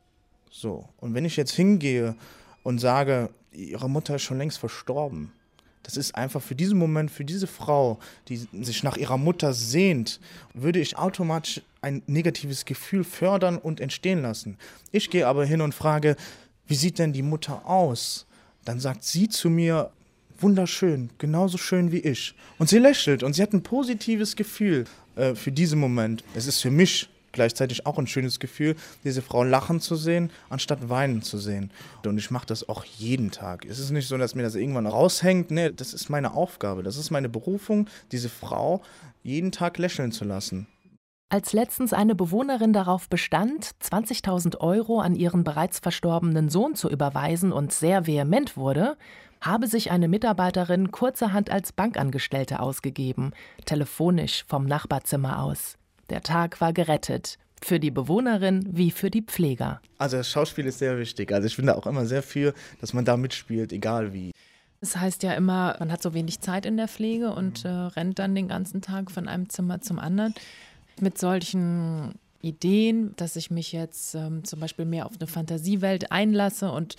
So. 0.51 0.87
Und 0.97 1.13
wenn 1.13 1.25
ich 1.25 1.35
jetzt 1.37 1.53
hingehe 1.53 2.15
und 2.63 2.79
sage, 2.79 3.29
ihre 3.51 3.89
Mutter 3.89 4.15
ist 4.15 4.21
schon 4.21 4.37
längst 4.37 4.59
verstorben, 4.59 5.31
das 5.85 5.97
ist 5.97 6.15
einfach 6.15 6.41
für 6.41 6.55
diesen 6.55 6.79
Moment, 6.79 7.11
für 7.11 7.25
diese 7.25 7.45
Frau, 7.45 7.99
die 8.27 8.37
sich 8.37 8.83
nach 8.83 8.97
ihrer 8.97 9.17
Mutter 9.17 9.53
sehnt, 9.53 10.19
würde 10.53 10.79
ich 10.79 10.97
automatisch 10.97 11.61
ein 11.81 12.01
negatives 12.07 12.65
Gefühl 12.65 13.03
fördern 13.03 13.59
und 13.59 13.79
entstehen 13.79 14.23
lassen. 14.23 14.57
Ich 14.91 15.11
gehe 15.11 15.27
aber 15.27 15.45
hin 15.45 15.61
und 15.61 15.75
frage, 15.75 16.15
wie 16.65 16.73
sieht 16.73 16.97
denn 16.97 17.13
die 17.13 17.21
Mutter 17.21 17.67
aus? 17.67 18.25
Dann 18.65 18.79
sagt 18.79 19.03
sie 19.03 19.29
zu 19.29 19.50
mir, 19.50 19.91
wunderschön, 20.39 21.10
genauso 21.17 21.57
schön 21.57 21.91
wie 21.91 22.00
ich. 22.00 22.36
Und 22.60 22.67
sie 22.67 22.79
lächelt 22.79 23.24
und 23.24 23.34
sie 23.34 23.41
hat 23.41 23.53
ein 23.53 23.63
positives 23.63 24.36
Gefühl 24.36 24.86
äh, 25.15 25.36
für 25.36 25.51
diesen 25.51 25.79
Moment. 25.79 26.24
Es 26.34 26.48
ist 26.48 26.62
für 26.62 26.72
mich 26.72 27.10
gleichzeitig 27.31 27.86
auch 27.86 28.00
ein 28.00 28.07
schönes 28.07 28.39
Gefühl, 28.39 28.75
diese 29.03 29.22
Frau 29.22 29.43
lachen 29.43 29.79
zu 29.81 29.95
sehen, 29.95 30.31
anstatt 30.50 30.89
weinen 30.89 31.22
zu 31.22 31.38
sehen. 31.38 31.69
Und 32.05 32.17
ich 32.17 32.31
mache 32.31 32.48
das 32.48 32.67
auch 32.67 32.84
jeden 32.86 33.29
Tag. 33.29 33.65
Es 33.65 33.77
ist 33.77 33.91
nicht 33.91 34.07
so, 34.07 34.17
dass 34.17 34.36
mir 34.36 34.43
das 34.43 34.55
irgendwann 34.55 34.88
raushängt. 34.88 35.51
Nee, 35.51 35.72
das 35.72 35.93
ist 35.93 36.10
meine 36.10 36.34
Aufgabe, 36.34 36.81
das 36.81 36.98
ist 36.98 37.12
meine 37.12 37.29
Berufung, 37.29 37.88
diese 38.12 38.29
Frau 38.29 38.81
jeden 39.22 39.51
Tag 39.51 39.77
lächeln 39.77 40.12
zu 40.12 40.24
lassen. 40.24 40.67
Als 41.29 41.53
letztens 41.53 41.91
eine 41.91 42.13
Bewohnerin 42.13 42.72
darauf 42.72 43.10
bestand, 43.10 43.72
20.000 43.82 44.60
Euro 44.60 45.00
an 45.00 45.15
ihren 45.15 45.44
bereits 45.44 45.79
verstorbenen 45.79 46.50
Sohn 46.50 46.75
zu 46.75 46.89
überweisen 46.89 47.51
und 47.51 47.74
sehr 47.74 48.05
vehement 48.05 48.55
wurde, 48.58 48.96
habe 49.41 49.67
sich 49.67 49.89
eine 49.89 50.08
Mitarbeiterin 50.08 50.91
kurzerhand 50.91 51.50
als 51.50 51.72
Bankangestellte 51.72 52.60
ausgegeben, 52.60 53.32
telefonisch 53.65 54.46
vom 54.48 54.65
Nachbarzimmer 54.65 55.41
aus. 55.41 55.77
Der 56.12 56.22
Tag 56.22 56.62
war 56.62 56.74
gerettet, 56.74 57.39
für 57.63 57.79
die 57.79 57.91
Bewohnerin 57.91 58.67
wie 58.72 58.91
für 58.91 59.10
die 59.10 59.24
Pfleger. 59.24 59.82
Also 59.98 60.17
das 60.17 60.29
Schauspiel 60.29 60.67
ist 60.67 60.77
sehr 60.77 61.00
wichtig. 61.00 61.32
Also 61.32 61.48
ich 61.48 61.58
bin 61.58 61.65
da 61.65 61.74
auch 61.74 61.88
immer 61.88 62.05
sehr 62.05 62.22
für, 62.22 62.53
dass 62.82 62.94
man 62.94 63.03
da 63.03 63.17
mitspielt, 63.17 63.74
egal 63.74 64.13
wie. 64.13 64.32
Es 64.82 64.96
heißt 64.96 65.24
ja 65.24 65.34
immer, 65.34 65.75
man 65.79 65.91
hat 65.91 66.03
so 66.03 66.13
wenig 66.13 66.41
Zeit 66.41 66.67
in 66.67 66.77
der 66.77 66.88
Pflege 66.88 67.34
und 67.34 67.65
äh, 67.65 67.70
rennt 67.70 68.20
dann 68.20 68.36
den 68.36 68.48
ganzen 68.48 68.82
Tag 68.82 69.10
von 69.10 69.27
einem 69.27 69.50
Zimmer 69.50 69.82
zum 69.82 69.98
anderen. 69.98 70.36
Mit 70.99 71.17
solchen 71.17 72.15
Ideen, 72.41 73.15
dass 73.17 73.35
ich 73.35 73.51
mich 73.51 73.71
jetzt 73.71 74.15
ähm, 74.15 74.43
zum 74.43 74.59
Beispiel 74.59 74.85
mehr 74.85 75.07
auf 75.07 75.13
eine 75.19 75.27
Fantasiewelt 75.27 76.11
einlasse 76.11 76.71
und 76.71 76.95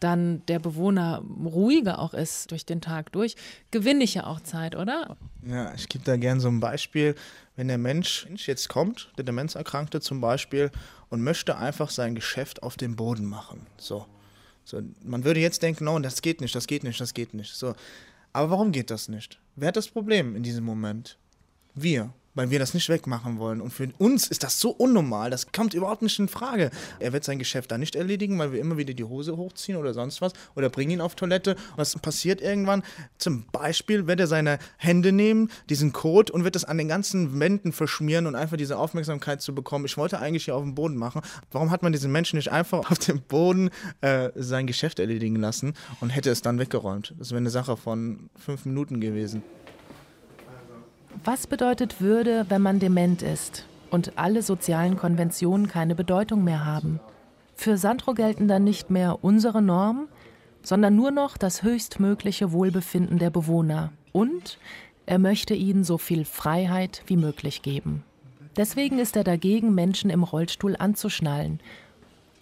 dann 0.00 0.44
der 0.46 0.58
Bewohner 0.58 1.22
ruhiger 1.44 1.98
auch 1.98 2.14
ist 2.14 2.50
durch 2.50 2.64
den 2.64 2.80
Tag 2.80 3.12
durch, 3.12 3.34
gewinne 3.70 4.04
ich 4.04 4.14
ja 4.14 4.26
auch 4.26 4.40
Zeit, 4.40 4.76
oder? 4.76 5.16
Ja, 5.44 5.74
ich 5.74 5.88
gebe 5.88 6.04
da 6.04 6.16
gerne 6.16 6.40
so 6.40 6.48
ein 6.48 6.60
Beispiel. 6.60 7.14
Wenn 7.56 7.68
der 7.68 7.78
Mensch 7.78 8.28
jetzt 8.46 8.68
kommt, 8.68 9.10
der 9.16 9.24
Demenzerkrankte 9.24 10.00
zum 10.00 10.20
Beispiel, 10.20 10.70
und 11.10 11.22
möchte 11.22 11.56
einfach 11.56 11.90
sein 11.90 12.14
Geschäft 12.14 12.62
auf 12.62 12.76
dem 12.76 12.94
Boden 12.94 13.24
machen. 13.24 13.66
So. 13.78 14.06
so. 14.64 14.80
Man 15.02 15.24
würde 15.24 15.40
jetzt 15.40 15.62
denken, 15.62 15.84
no, 15.84 15.98
das 15.98 16.22
geht 16.22 16.40
nicht, 16.40 16.54
das 16.54 16.66
geht 16.66 16.84
nicht, 16.84 17.00
das 17.00 17.14
geht 17.14 17.34
nicht. 17.34 17.54
So. 17.54 17.74
Aber 18.32 18.50
warum 18.50 18.72
geht 18.72 18.90
das 18.90 19.08
nicht? 19.08 19.40
Wer 19.56 19.68
hat 19.68 19.76
das 19.76 19.88
Problem 19.88 20.36
in 20.36 20.42
diesem 20.42 20.64
Moment? 20.64 21.16
Wir 21.74 22.12
weil 22.38 22.50
wir 22.50 22.60
das 22.60 22.72
nicht 22.72 22.88
wegmachen 22.88 23.40
wollen. 23.40 23.60
Und 23.60 23.72
für 23.72 23.88
uns 23.98 24.28
ist 24.28 24.44
das 24.44 24.60
so 24.60 24.70
unnormal, 24.70 25.28
das 25.28 25.50
kommt 25.50 25.74
überhaupt 25.74 26.02
nicht 26.02 26.20
in 26.20 26.28
Frage. 26.28 26.70
Er 27.00 27.12
wird 27.12 27.24
sein 27.24 27.40
Geschäft 27.40 27.72
da 27.72 27.78
nicht 27.78 27.96
erledigen, 27.96 28.38
weil 28.38 28.52
wir 28.52 28.60
immer 28.60 28.76
wieder 28.76 28.94
die 28.94 29.02
Hose 29.02 29.36
hochziehen 29.36 29.76
oder 29.76 29.92
sonst 29.92 30.20
was 30.20 30.34
oder 30.54 30.70
bringen 30.70 30.92
ihn 30.92 31.00
auf 31.00 31.16
Toilette. 31.16 31.56
Was 31.74 31.98
passiert 31.98 32.40
irgendwann? 32.40 32.84
Zum 33.18 33.44
Beispiel 33.50 34.06
wird 34.06 34.20
er 34.20 34.28
seine 34.28 34.60
Hände 34.76 35.10
nehmen, 35.10 35.50
diesen 35.68 35.92
Code 35.92 36.32
und 36.32 36.44
wird 36.44 36.54
das 36.54 36.64
an 36.64 36.78
den 36.78 36.86
ganzen 36.86 37.40
Wänden 37.40 37.72
verschmieren 37.72 38.28
und 38.28 38.36
einfach 38.36 38.56
diese 38.56 38.78
Aufmerksamkeit 38.78 39.42
zu 39.42 39.52
bekommen. 39.52 39.86
Ich 39.86 39.96
wollte 39.96 40.20
eigentlich 40.20 40.44
hier 40.44 40.54
auf 40.54 40.62
dem 40.62 40.76
Boden 40.76 40.96
machen. 40.96 41.22
Warum 41.50 41.72
hat 41.72 41.82
man 41.82 41.90
diesen 41.90 42.12
Menschen 42.12 42.36
nicht 42.36 42.52
einfach 42.52 42.88
auf 42.88 43.00
dem 43.00 43.20
Boden 43.20 43.70
äh, 44.00 44.30
sein 44.36 44.68
Geschäft 44.68 45.00
erledigen 45.00 45.34
lassen 45.34 45.74
und 46.00 46.10
hätte 46.10 46.30
es 46.30 46.40
dann 46.40 46.60
weggeräumt? 46.60 47.16
Das 47.18 47.32
wäre 47.32 47.38
eine 47.38 47.50
Sache 47.50 47.76
von 47.76 48.30
fünf 48.36 48.64
Minuten 48.64 49.00
gewesen. 49.00 49.42
Was 51.24 51.46
bedeutet 51.46 52.00
Würde, 52.00 52.46
wenn 52.48 52.62
man 52.62 52.78
dement 52.78 53.22
ist 53.22 53.64
und 53.90 54.18
alle 54.18 54.42
sozialen 54.42 54.96
Konventionen 54.96 55.66
keine 55.66 55.94
Bedeutung 55.94 56.44
mehr 56.44 56.64
haben? 56.64 57.00
Für 57.54 57.76
Sandro 57.76 58.14
gelten 58.14 58.46
dann 58.46 58.62
nicht 58.62 58.90
mehr 58.90 59.24
unsere 59.24 59.60
Normen, 59.60 60.08
sondern 60.62 60.94
nur 60.94 61.10
noch 61.10 61.36
das 61.36 61.62
höchstmögliche 61.62 62.52
Wohlbefinden 62.52 63.18
der 63.18 63.30
Bewohner. 63.30 63.92
Und 64.12 64.58
er 65.06 65.18
möchte 65.18 65.54
ihnen 65.54 65.82
so 65.82 65.98
viel 65.98 66.24
Freiheit 66.24 67.02
wie 67.06 67.16
möglich 67.16 67.62
geben. 67.62 68.04
Deswegen 68.56 68.98
ist 68.98 69.16
er 69.16 69.24
dagegen, 69.24 69.74
Menschen 69.74 70.10
im 70.10 70.22
Rollstuhl 70.22 70.76
anzuschnallen. 70.78 71.58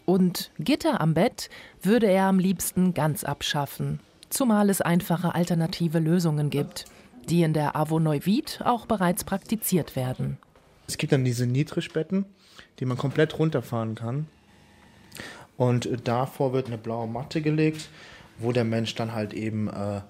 Und 0.05 0.51
Gitter 0.59 1.01
am 1.01 1.15
Bett 1.15 1.51
würde 1.83 2.07
er 2.09 2.25
am 2.27 2.39
liebsten 2.39 2.95
ganz 2.95 3.25
abschaffen, 3.25 4.01
zumal 4.29 4.71
es 4.71 4.81
einfache 4.81 5.35
alternative 5.35 5.99
Lösungen 5.99 6.51
gibt 6.51 6.85
die 7.29 7.43
in 7.43 7.53
der 7.53 7.77
AWO 7.77 7.99
Neuwied 7.99 8.61
auch 8.65 8.87
bereits 8.87 9.25
praktiziert 9.25 9.97
werden. 9.97 10.39
Es 10.87 10.99
gibt 10.99 11.13
dann 11.13 11.25
diese 11.25 11.47
Niedrigbetten, 11.47 12.27
die 12.79 12.85
man 12.85 12.97
komplett 12.97 13.39
runterfahren 13.39 13.95
kann. 13.95 14.27
Und 15.57 15.89
davor 16.05 16.53
wird 16.53 16.67
eine 16.67 16.79
blaue 16.79 17.09
Matte 17.09 17.43
gelegt, 17.43 17.89
wo 18.39 18.53
der 18.53 18.65
Mensch 18.65 18.95
dann 18.95 19.13
halt 19.13 19.33
eben, 19.33 19.69
äh, 19.69 20.03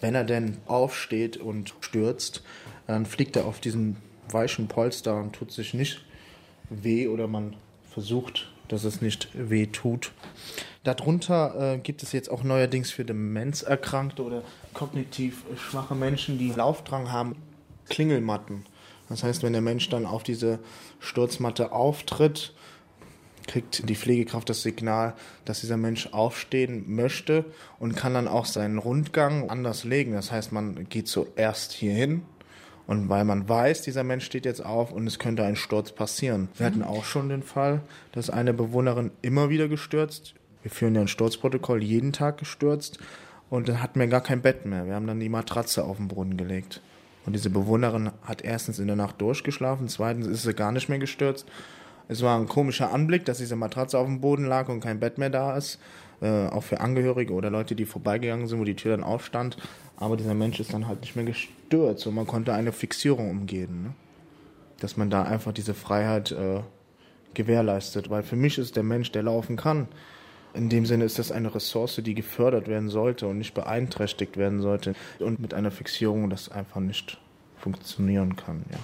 wenn 0.00 0.14
er 0.14 0.24
denn 0.24 0.58
aufsteht 0.66 1.36
und 1.36 1.74
stürzt, 1.80 2.42
dann 2.86 3.06
fliegt 3.06 3.36
er 3.36 3.46
auf 3.46 3.60
diesen 3.60 3.96
weichen 4.30 4.68
Polster 4.68 5.16
und 5.16 5.32
tut 5.34 5.52
sich 5.52 5.74
nicht 5.74 6.04
weh 6.70 7.08
oder 7.08 7.26
man 7.26 7.56
versucht, 7.90 8.52
dass 8.68 8.84
es 8.84 9.00
nicht 9.00 9.28
weh 9.32 9.66
tut. 9.66 10.12
Darunter 10.84 11.74
äh, 11.74 11.78
gibt 11.78 12.02
es 12.02 12.12
jetzt 12.12 12.30
auch 12.30 12.44
neuerdings 12.44 12.90
für 12.90 13.04
Demenzerkrankte 13.04 14.22
oder 14.22 14.42
kognitiv 14.76 15.44
schwache 15.56 15.94
Menschen, 15.94 16.38
die 16.38 16.50
Laufdrang 16.50 17.10
haben, 17.10 17.36
Klingelmatten, 17.88 18.64
Das 19.08 19.22
heißt, 19.22 19.42
wenn 19.42 19.54
der 19.54 19.62
Mensch 19.62 19.88
dann 19.88 20.04
auf 20.04 20.22
diese 20.22 20.58
Sturzmatte 21.00 21.72
auftritt, 21.72 22.52
kriegt 23.46 23.88
die 23.88 23.94
Pflegekraft 23.94 24.50
das 24.50 24.62
Signal, 24.62 25.14
dass 25.44 25.60
dieser 25.60 25.76
Mensch 25.76 26.08
aufstehen 26.12 26.84
möchte 26.94 27.44
und 27.78 27.96
kann 27.96 28.12
dann 28.12 28.28
auch 28.28 28.44
seinen 28.44 28.78
Rundgang 28.78 29.48
anders 29.48 29.84
legen. 29.84 30.12
Das 30.12 30.30
heißt, 30.30 30.52
man 30.52 30.88
geht 30.88 31.08
zuerst 31.08 31.72
hier 31.72 31.94
hin 31.94 32.22
und 32.86 33.08
weil 33.08 33.24
man 33.24 33.48
weiß, 33.48 33.82
dieser 33.82 34.04
Mensch 34.04 34.26
steht 34.26 34.44
jetzt 34.44 34.64
auf 34.64 34.92
und 34.92 35.06
es 35.06 35.18
könnte 35.18 35.44
ein 35.44 35.56
Sturz 35.56 35.92
passieren. 35.92 36.48
Wir 36.56 36.66
hatten 36.66 36.82
auch 36.82 37.04
schon 37.04 37.28
den 37.28 37.42
Fall, 37.44 37.80
dass 38.12 38.28
eine 38.28 38.52
Bewohnerin 38.52 39.12
immer 39.22 39.48
wieder 39.48 39.68
gestürzt. 39.68 40.34
Wir 40.62 40.70
führen 40.70 40.96
ja 40.96 41.02
ein 41.02 41.08
Sturzprotokoll, 41.08 41.82
jeden 41.82 42.12
Tag 42.12 42.38
gestürzt 42.38 42.98
und 43.50 43.68
dann 43.68 43.82
hatten 43.82 44.00
wir 44.00 44.06
gar 44.06 44.22
kein 44.22 44.42
Bett 44.42 44.66
mehr. 44.66 44.86
Wir 44.86 44.94
haben 44.94 45.06
dann 45.06 45.20
die 45.20 45.28
Matratze 45.28 45.84
auf 45.84 45.98
den 45.98 46.08
Brunnen 46.08 46.36
gelegt. 46.36 46.80
Und 47.24 47.32
diese 47.32 47.50
Bewohnerin 47.50 48.10
hat 48.22 48.42
erstens 48.42 48.78
in 48.78 48.86
der 48.86 48.96
Nacht 48.96 49.20
durchgeschlafen, 49.20 49.88
zweitens 49.88 50.26
ist 50.26 50.42
sie 50.42 50.54
gar 50.54 50.72
nicht 50.72 50.88
mehr 50.88 50.98
gestürzt. 50.98 51.46
Es 52.08 52.22
war 52.22 52.38
ein 52.38 52.46
komischer 52.46 52.92
Anblick, 52.92 53.24
dass 53.24 53.38
diese 53.38 53.56
Matratze 53.56 53.98
auf 53.98 54.06
dem 54.06 54.20
Boden 54.20 54.44
lag 54.44 54.68
und 54.68 54.80
kein 54.80 55.00
Bett 55.00 55.18
mehr 55.18 55.30
da 55.30 55.56
ist. 55.56 55.80
Äh, 56.22 56.46
auch 56.46 56.62
für 56.62 56.80
Angehörige 56.80 57.32
oder 57.34 57.50
Leute, 57.50 57.74
die 57.74 57.84
vorbeigegangen 57.84 58.46
sind, 58.46 58.60
wo 58.60 58.64
die 58.64 58.76
Tür 58.76 58.96
dann 58.96 59.04
aufstand. 59.04 59.56
Aber 59.96 60.16
dieser 60.16 60.34
Mensch 60.34 60.60
ist 60.60 60.72
dann 60.72 60.86
halt 60.86 61.00
nicht 61.00 61.16
mehr 61.16 61.24
gestürzt 61.24 62.06
und 62.06 62.14
man 62.14 62.26
konnte 62.26 62.54
eine 62.54 62.72
Fixierung 62.72 63.28
umgehen. 63.28 63.82
Ne? 63.82 63.94
Dass 64.80 64.96
man 64.96 65.10
da 65.10 65.22
einfach 65.22 65.52
diese 65.52 65.74
Freiheit 65.74 66.30
äh, 66.30 66.60
gewährleistet. 67.34 68.08
Weil 68.08 68.22
für 68.22 68.36
mich 68.36 68.56
ist 68.56 68.76
der 68.76 68.82
Mensch, 68.82 69.10
der 69.10 69.24
laufen 69.24 69.56
kann, 69.56 69.88
in 70.56 70.68
dem 70.68 70.86
Sinne 70.86 71.04
ist 71.04 71.18
das 71.18 71.30
eine 71.30 71.54
Ressource, 71.54 72.00
die 72.02 72.14
gefördert 72.14 72.68
werden 72.68 72.88
sollte 72.88 73.26
und 73.26 73.38
nicht 73.38 73.54
beeinträchtigt 73.54 74.36
werden 74.36 74.60
sollte. 74.60 74.94
Und 75.18 75.38
mit 75.38 75.54
einer 75.54 75.70
Fixierung 75.70 76.30
das 76.30 76.50
einfach 76.50 76.80
nicht 76.80 77.20
funktionieren 77.56 78.36
kann, 78.36 78.64
ja. 78.70 78.78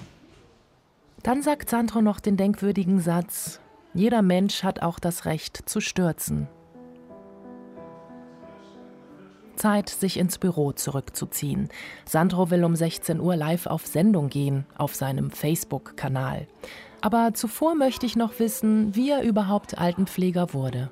Dann 1.23 1.43
sagt 1.43 1.71
Sandro 1.71 2.03
noch 2.03 2.19
den 2.19 2.37
denkwürdigen 2.37 2.99
Satz, 2.99 3.61
jeder 3.95 4.23
Mensch 4.23 4.65
hat 4.65 4.83
auch 4.83 4.99
das 4.99 5.25
Recht 5.25 5.69
zu 5.69 5.81
stürzen. 5.81 6.49
Zeit, 9.55 9.89
sich 9.89 10.17
ins 10.19 10.39
Büro 10.39 10.73
zurückzuziehen. 10.73 11.69
Sandro 12.05 12.51
will 12.51 12.65
um 12.65 12.75
16 12.75 13.21
Uhr 13.21 13.37
live 13.37 13.67
auf 13.67 13.87
Sendung 13.87 14.29
gehen, 14.29 14.67
auf 14.77 14.95
seinem 14.97 15.31
Facebook-Kanal. 15.31 16.49
Aber 17.01 17.35
zuvor 17.35 17.77
möchte 17.77 18.07
ich 18.07 18.17
noch 18.17 18.39
wissen, 18.39 18.97
wie 18.97 19.11
er 19.11 19.23
überhaupt 19.23 19.79
Altenpfleger 19.79 20.53
wurde. 20.53 20.91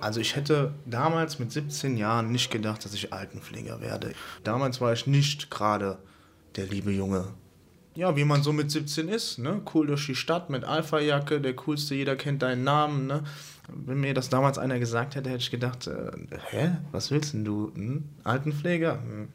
Also 0.00 0.20
ich 0.20 0.36
hätte 0.36 0.74
damals 0.86 1.38
mit 1.38 1.52
17 1.52 1.96
Jahren 1.96 2.30
nicht 2.30 2.50
gedacht, 2.50 2.84
dass 2.84 2.94
ich 2.94 3.12
Altenpfleger 3.12 3.80
werde. 3.80 4.12
Damals 4.44 4.80
war 4.80 4.92
ich 4.92 5.06
nicht 5.06 5.50
gerade 5.50 5.98
der 6.56 6.66
liebe 6.66 6.90
Junge. 6.90 7.26
Ja, 7.94 8.16
wie 8.16 8.24
man 8.24 8.42
so 8.42 8.52
mit 8.52 8.70
17 8.70 9.08
ist, 9.08 9.38
ne? 9.38 9.60
Cool 9.74 9.88
durch 9.88 10.06
die 10.06 10.14
Stadt 10.14 10.50
mit 10.50 10.64
Alpha-Jacke, 10.64 11.40
der 11.40 11.54
coolste, 11.56 11.96
jeder 11.96 12.14
kennt 12.14 12.42
deinen 12.42 12.62
Namen, 12.62 13.08
ne? 13.08 13.24
Wenn 13.68 14.00
mir 14.00 14.14
das 14.14 14.28
damals 14.28 14.56
einer 14.56 14.78
gesagt 14.78 15.16
hätte, 15.16 15.30
hätte 15.30 15.42
ich 15.42 15.50
gedacht, 15.50 15.88
äh, 15.88 16.12
hä, 16.50 16.76
was 16.92 17.10
willst 17.10 17.34
denn 17.34 17.44
du? 17.44 17.72
Hm? 17.74 18.04
Altenpfleger? 18.22 19.00
Hm 19.02 19.28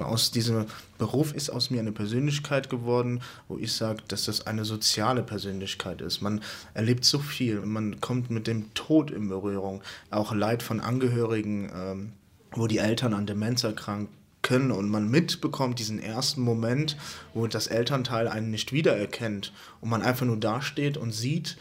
aus 0.00 0.30
diesem 0.30 0.66
Beruf 0.98 1.32
ist 1.32 1.50
aus 1.50 1.70
mir 1.70 1.80
eine 1.80 1.92
Persönlichkeit 1.92 2.70
geworden, 2.70 3.20
wo 3.48 3.58
ich 3.58 3.72
sage, 3.72 4.02
dass 4.08 4.24
das 4.24 4.46
eine 4.46 4.64
soziale 4.64 5.22
Persönlichkeit 5.22 6.00
ist. 6.00 6.20
Man 6.20 6.40
erlebt 6.74 7.04
so 7.04 7.18
viel, 7.18 7.60
man 7.60 8.00
kommt 8.00 8.30
mit 8.30 8.46
dem 8.46 8.72
Tod 8.74 9.10
in 9.10 9.28
Berührung, 9.28 9.82
auch 10.10 10.34
Leid 10.34 10.62
von 10.62 10.80
Angehörigen, 10.80 11.70
ähm, 11.74 12.12
wo 12.52 12.66
die 12.66 12.78
Eltern 12.78 13.14
an 13.14 13.26
Demenz 13.26 13.64
erkranken 13.64 14.08
und 14.50 14.88
man 14.88 15.10
mitbekommt 15.10 15.78
diesen 15.78 15.98
ersten 15.98 16.42
Moment, 16.42 16.96
wo 17.32 17.46
das 17.46 17.66
Elternteil 17.66 18.28
einen 18.28 18.50
nicht 18.50 18.72
wiedererkennt 18.72 19.52
und 19.80 19.88
man 19.88 20.02
einfach 20.02 20.26
nur 20.26 20.36
dasteht 20.36 20.96
und 20.96 21.12
sieht, 21.12 21.56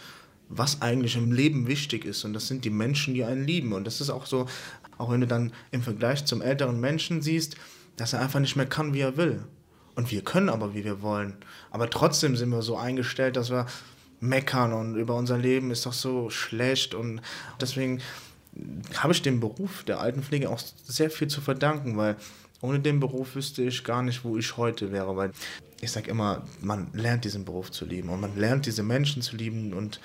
was 0.49 0.81
eigentlich 0.81 1.15
im 1.15 1.31
Leben 1.31 1.67
wichtig 1.67 2.05
ist. 2.05 2.25
Und 2.25 2.33
das 2.33 2.47
sind 2.47 2.65
die 2.65 2.69
Menschen, 2.69 3.13
die 3.13 3.23
einen 3.23 3.45
lieben. 3.45 3.73
Und 3.73 3.85
das 3.85 4.01
ist 4.01 4.09
auch 4.09 4.25
so, 4.25 4.47
auch 4.97 5.11
wenn 5.11 5.21
du 5.21 5.27
dann 5.27 5.53
im 5.71 5.81
Vergleich 5.81 6.25
zum 6.25 6.41
älteren 6.41 6.79
Menschen 6.79 7.21
siehst, 7.21 7.55
dass 7.97 8.13
er 8.13 8.21
einfach 8.21 8.39
nicht 8.39 8.55
mehr 8.55 8.65
kann, 8.65 8.93
wie 8.93 9.01
er 9.01 9.17
will. 9.17 9.43
Und 9.95 10.11
wir 10.11 10.23
können 10.23 10.49
aber, 10.49 10.73
wie 10.73 10.83
wir 10.83 11.01
wollen. 11.01 11.35
Aber 11.69 11.89
trotzdem 11.89 12.35
sind 12.35 12.49
wir 12.49 12.61
so 12.61 12.77
eingestellt, 12.77 13.35
dass 13.35 13.51
wir 13.51 13.67
meckern 14.19 14.73
und 14.73 14.95
über 14.95 15.15
unser 15.15 15.37
Leben 15.37 15.69
ist 15.69 15.85
doch 15.85 15.93
so 15.93 16.29
schlecht. 16.29 16.95
Und 16.95 17.21
deswegen 17.59 18.01
habe 18.97 19.13
ich 19.13 19.21
dem 19.21 19.39
Beruf 19.39 19.83
der 19.83 19.99
Altenpflege 19.99 20.49
auch 20.49 20.59
sehr 20.83 21.09
viel 21.09 21.27
zu 21.27 21.41
verdanken, 21.41 21.97
weil 21.97 22.15
ohne 22.61 22.79
den 22.79 22.99
Beruf 22.99 23.35
wüsste 23.35 23.63
ich 23.63 23.83
gar 23.83 24.01
nicht, 24.01 24.23
wo 24.23 24.37
ich 24.37 24.57
heute 24.57 24.91
wäre. 24.91 25.15
Weil 25.15 25.31
ich 25.81 25.91
sage 25.91 26.09
immer, 26.09 26.43
man 26.61 26.87
lernt 26.93 27.25
diesen 27.25 27.45
Beruf 27.45 27.71
zu 27.71 27.85
lieben 27.85 28.09
und 28.09 28.21
man 28.21 28.37
lernt 28.37 28.65
diese 28.65 28.83
Menschen 28.83 29.21
zu 29.21 29.35
lieben. 29.35 29.73
Und 29.73 29.99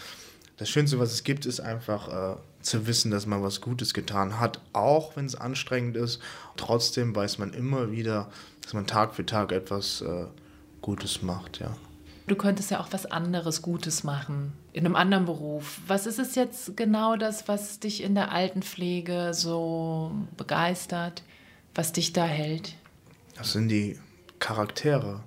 das 0.57 0.69
Schönste, 0.69 0.99
was 0.99 1.13
es 1.13 1.23
gibt, 1.25 1.47
ist 1.47 1.61
einfach 1.61 2.09
äh, 2.09 2.37
zu 2.69 2.87
wissen, 2.87 3.11
dass 3.11 3.27
man 3.27 3.43
was 3.43 3.61
Gutes 3.61 3.95
getan 3.95 4.39
hat, 4.39 4.61
auch 4.73 5.17
wenn 5.17 5.27
es 5.27 5.35
anstrengend 5.35 5.97
ist. 5.97 6.21
Trotzdem 6.57 7.15
weiß 7.15 7.39
man 7.39 7.53
immer 7.53 7.91
wieder, 7.91 8.31
dass 8.63 8.75
man 8.75 8.87
Tag 8.87 9.15
für 9.15 9.27
Tag 9.27 9.53
etwas 9.53 10.03
äh, 10.03 10.27
Gutes 10.83 11.23
macht, 11.23 11.61
ja. 11.61 11.77
Du 12.29 12.37
könntest 12.37 12.71
ja 12.71 12.81
auch 12.81 12.89
was 12.91 13.07
anderes 13.07 13.63
Gutes 13.63 14.05
machen, 14.05 14.53
in 14.75 14.85
einem 14.85 14.97
anderen 14.97 15.25
Beruf. 15.25 15.81
Was 15.87 16.07
ist 16.07 16.19
es 16.19 16.35
jetzt 16.35 16.77
genau 16.77 17.17
das, 17.17 17.49
was 17.49 17.81
dich 17.81 18.03
in 18.03 18.15
der 18.15 18.31
Altenpflege 18.33 19.31
so 19.33 20.13
begeistert, 20.37 21.23
was 21.75 21.93
dich 21.93 22.13
da 22.13 22.27
hält? 22.27 22.75
Das 23.35 23.53
sind 23.53 23.69
die 23.69 23.99
Charaktere, 24.41 25.21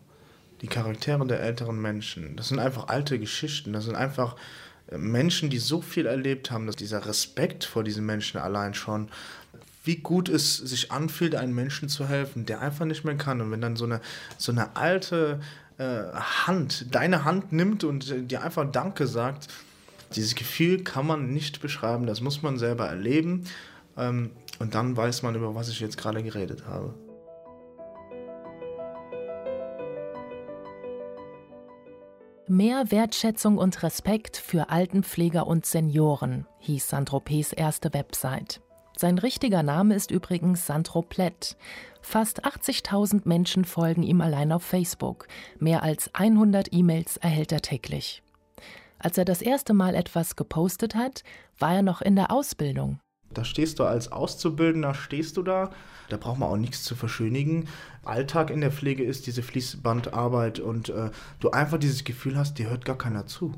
die 0.62 0.67
Charaktere 0.67 1.25
der 1.25 1.39
älteren 1.39 1.82
Menschen. 1.82 2.36
Das 2.36 2.49
sind 2.49 2.60
einfach 2.60 2.88
alte 2.88 3.17
Geschichten, 3.17 3.73
das 3.73 3.86
sind 3.86 3.95
einfach 3.95 4.36
Menschen, 4.89 5.50
die 5.50 5.60
so 5.60 5.82
viel 5.82 6.06
erlebt 6.06 6.52
haben, 6.52 6.67
dass 6.67 6.76
dieser 6.76 7.06
Respekt 7.06 7.63
vor 7.63 7.84
diesen 7.84 8.06
Menschen 8.06 8.39
allein 8.39 8.74
schon, 8.74 9.10
wie 9.84 9.98
gut 9.98 10.30
es 10.30 10.58
sich 10.58 10.91
anfühlt, 10.91 11.36
einem 11.36 11.56
Menschen 11.56 11.89
zu 11.89 12.08
helfen, 12.08 12.46
der 12.46 12.62
einfach 12.62 12.86
nicht 12.86 13.04
mehr 13.04 13.15
kann. 13.15 13.41
Und 13.41 13.52
wenn 13.52 13.62
dann 13.62 13.76
so 13.76 13.86
eine, 13.86 14.02
so 14.38 14.52
eine 14.52 14.76
alte 14.76 15.39
äh, 15.78 16.04
Hand 16.46 16.94
deine 16.94 17.26
Hand 17.26 17.52
nimmt 17.52 17.84
und 17.84 18.12
äh, 18.12 18.22
dir 18.22 18.44
einfach 18.44 18.70
Danke 18.72 19.08
sagt, 19.08 19.48
dieses 20.15 20.36
Gefühl 20.36 20.84
kann 20.84 21.08
man 21.08 21.32
nicht 21.34 21.62
beschreiben, 21.62 22.06
das 22.06 22.22
muss 22.22 22.41
man 22.41 22.58
selber 22.60 22.88
erleben. 22.88 23.46
Ähm, 23.98 24.32
und 24.60 24.76
dann 24.76 24.96
weiß 24.96 25.24
man, 25.24 25.36
über 25.36 25.56
was 25.56 25.70
ich 25.70 25.80
jetzt 25.80 25.98
gerade 25.98 26.22
geredet 26.22 26.65
habe. 26.67 26.94
Mehr 32.52 32.92
Wertschätzung 32.92 33.58
und 33.58 33.82
Respekt 33.82 34.36
für 34.36 34.70
Altenpfleger 34.70 35.48
und 35.48 35.66
Senioren, 35.66 36.46
hieß 36.60 36.90
Sandropes 36.90 37.54
erste 37.54 37.94
Website. 37.94 38.60
Sein 38.98 39.18
richtiger 39.20 39.64
Name 39.64 39.96
ist 39.96 40.12
übrigens 40.12 40.66
Sandro 40.68 41.02
Plett. 41.02 41.56
Fast 42.02 42.44
80.000 42.44 43.22
Menschen 43.24 43.64
folgen 43.64 44.04
ihm 44.04 44.20
allein 44.20 44.52
auf 44.52 44.64
Facebook. 44.64 45.30
Mehr 45.60 45.82
als 45.82 46.14
100 46.14 46.74
E-Mails 46.74 47.16
erhält 47.16 47.54
er 47.54 47.62
täglich. 47.62 48.22
Als 49.00 49.18
er 49.18 49.24
das 49.24 49.42
erste 49.42 49.74
Mal 49.74 49.96
etwas 49.96 50.36
gepostet 50.36 50.94
hat, 50.94 51.24
war 51.58 51.76
er 51.76 51.84
noch 51.84 52.02
in 52.02 52.18
der 52.18 52.32
Ausbildung. 52.32 53.00
Da 53.34 53.44
stehst 53.44 53.80
du 53.80 53.84
als 53.84 54.12
Auszubildender, 54.12 54.94
stehst 54.94 55.38
du 55.38 55.44
da. 55.44 55.72
Da 56.10 56.17
braucht 56.17 56.39
man 56.39 56.50
auch 56.50 56.58
nichts 56.58 56.84
zu 56.84 56.96
verschönigen. 56.96 57.67
Alltag 58.04 58.50
in 58.50 58.62
der 58.62 58.72
Pflege 58.72 59.04
ist 59.04 59.28
diese 59.28 59.44
Fließbandarbeit 59.44 60.60
und 60.60 60.89
äh, 60.89 61.10
du 61.39 61.52
einfach 61.52 61.78
dieses 61.78 62.04
Gefühl 62.04 62.38
hast, 62.38 62.60
dir 62.60 62.70
hört 62.70 62.86
gar 62.86 62.98
keiner 62.98 63.28
zu. 63.28 63.54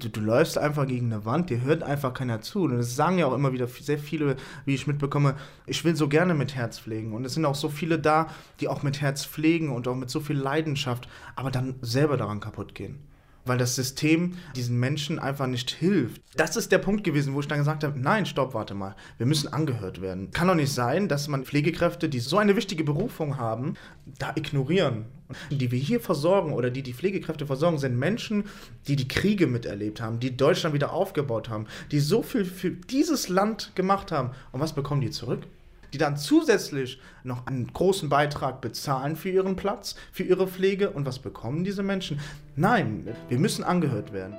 Du, 0.00 0.08
du, 0.08 0.20
läufst 0.20 0.58
einfach 0.58 0.86
gegen 0.86 1.12
eine 1.12 1.24
Wand, 1.24 1.50
dir 1.50 1.60
hört 1.60 1.84
einfach 1.84 2.12
keiner 2.12 2.40
zu. 2.40 2.64
Und 2.64 2.72
es 2.72 2.96
sagen 2.96 3.18
ja 3.18 3.26
auch 3.26 3.34
immer 3.34 3.52
wieder 3.52 3.68
sehr 3.68 3.98
viele, 3.98 4.36
wie 4.64 4.74
ich 4.74 4.88
mitbekomme, 4.88 5.36
ich 5.66 5.84
will 5.84 5.94
so 5.94 6.08
gerne 6.08 6.34
mit 6.34 6.56
Herz 6.56 6.80
pflegen. 6.80 7.12
Und 7.12 7.24
es 7.24 7.34
sind 7.34 7.44
auch 7.44 7.54
so 7.54 7.68
viele 7.68 8.00
da, 8.00 8.26
die 8.58 8.66
auch 8.66 8.82
mit 8.82 9.00
Herz 9.00 9.24
pflegen 9.24 9.70
und 9.70 9.86
auch 9.86 9.94
mit 9.94 10.10
so 10.10 10.18
viel 10.18 10.36
Leidenschaft, 10.36 11.08
aber 11.36 11.52
dann 11.52 11.76
selber 11.82 12.16
daran 12.16 12.40
kaputt 12.40 12.74
gehen 12.74 12.98
weil 13.44 13.58
das 13.58 13.74
System 13.74 14.34
diesen 14.56 14.78
Menschen 14.78 15.18
einfach 15.18 15.46
nicht 15.46 15.70
hilft. 15.70 16.22
Das 16.36 16.56
ist 16.56 16.72
der 16.72 16.78
Punkt 16.78 17.04
gewesen, 17.04 17.34
wo 17.34 17.40
ich 17.40 17.48
dann 17.48 17.58
gesagt 17.58 17.84
habe, 17.84 17.98
nein, 17.98 18.26
stopp, 18.26 18.54
warte 18.54 18.74
mal, 18.74 18.94
wir 19.18 19.26
müssen 19.26 19.52
angehört 19.52 20.00
werden. 20.00 20.30
Kann 20.30 20.48
doch 20.48 20.54
nicht 20.54 20.72
sein, 20.72 21.08
dass 21.08 21.28
man 21.28 21.44
Pflegekräfte, 21.44 22.08
die 22.08 22.20
so 22.20 22.38
eine 22.38 22.56
wichtige 22.56 22.84
Berufung 22.84 23.36
haben, 23.36 23.74
da 24.18 24.32
ignorieren. 24.34 25.06
Die 25.50 25.70
wir 25.70 25.78
hier 25.78 26.00
versorgen 26.00 26.52
oder 26.52 26.70
die 26.70 26.82
die 26.82 26.92
Pflegekräfte 26.92 27.46
versorgen, 27.46 27.78
sind 27.78 27.98
Menschen, 27.98 28.44
die 28.86 28.96
die 28.96 29.08
Kriege 29.08 29.46
miterlebt 29.46 30.00
haben, 30.00 30.20
die 30.20 30.36
Deutschland 30.36 30.74
wieder 30.74 30.92
aufgebaut 30.92 31.48
haben, 31.48 31.66
die 31.90 32.00
so 32.00 32.22
viel 32.22 32.44
für 32.44 32.70
dieses 32.70 33.28
Land 33.28 33.72
gemacht 33.74 34.12
haben. 34.12 34.32
Und 34.52 34.60
was 34.60 34.74
bekommen 34.74 35.00
die 35.00 35.10
zurück? 35.10 35.46
Die 35.92 35.98
dann 35.98 36.16
zusätzlich 36.16 37.00
noch 37.24 37.46
einen 37.46 37.72
großen 37.72 38.08
Beitrag 38.08 38.60
bezahlen 38.60 39.16
für 39.16 39.30
ihren 39.30 39.56
Platz, 39.56 39.94
für 40.12 40.22
ihre 40.22 40.46
Pflege. 40.46 40.90
Und 40.90 41.06
was 41.06 41.18
bekommen 41.18 41.64
diese 41.64 41.82
Menschen? 41.82 42.20
Nein, 42.56 43.06
wir 43.28 43.38
müssen 43.38 43.64
angehört 43.64 44.12
werden. 44.12 44.36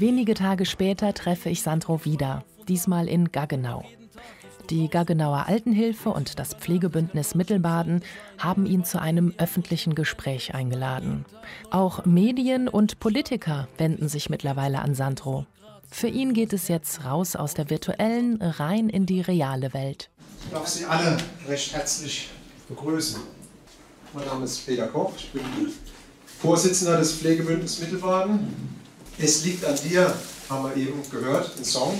Wenige 0.00 0.34
Tage 0.34 0.64
später 0.64 1.12
treffe 1.12 1.48
ich 1.48 1.60
Sandro 1.60 2.04
wieder, 2.04 2.44
diesmal 2.68 3.08
in 3.08 3.32
Gaggenau. 3.32 3.84
Die 4.70 4.88
Gaggenauer 4.88 5.46
Altenhilfe 5.48 6.10
und 6.10 6.38
das 6.38 6.54
Pflegebündnis 6.54 7.34
Mittelbaden 7.34 8.04
haben 8.38 8.64
ihn 8.64 8.84
zu 8.84 9.02
einem 9.02 9.34
öffentlichen 9.38 9.96
Gespräch 9.96 10.54
eingeladen. 10.54 11.24
Auch 11.72 12.04
Medien 12.04 12.68
und 12.68 13.00
Politiker 13.00 13.66
wenden 13.76 14.08
sich 14.08 14.30
mittlerweile 14.30 14.82
an 14.82 14.94
Sandro. 14.94 15.46
Für 15.90 16.06
ihn 16.06 16.32
geht 16.32 16.52
es 16.52 16.68
jetzt 16.68 17.04
raus 17.04 17.34
aus 17.34 17.54
der 17.54 17.68
virtuellen, 17.68 18.40
rein 18.40 18.88
in 18.88 19.04
die 19.04 19.20
reale 19.20 19.74
Welt. 19.74 20.10
Ich 20.44 20.52
darf 20.52 20.68
Sie 20.68 20.84
alle 20.84 21.16
recht 21.48 21.74
herzlich 21.74 22.28
begrüßen. 22.68 23.20
Mein 24.14 24.26
Name 24.26 24.44
ist 24.44 24.64
Peter 24.64 24.86
Koch, 24.86 25.14
ich 25.16 25.32
bin 25.32 25.42
Vorsitzender 26.40 26.98
des 26.98 27.14
Pflegebündnisses 27.14 27.80
Mittelbaden. 27.80 28.78
Es 29.20 29.44
liegt 29.44 29.64
an 29.64 29.74
dir, 29.82 30.14
haben 30.48 30.68
wir 30.68 30.76
eben 30.76 31.02
gehört, 31.10 31.50
ein 31.58 31.64
Song. 31.64 31.98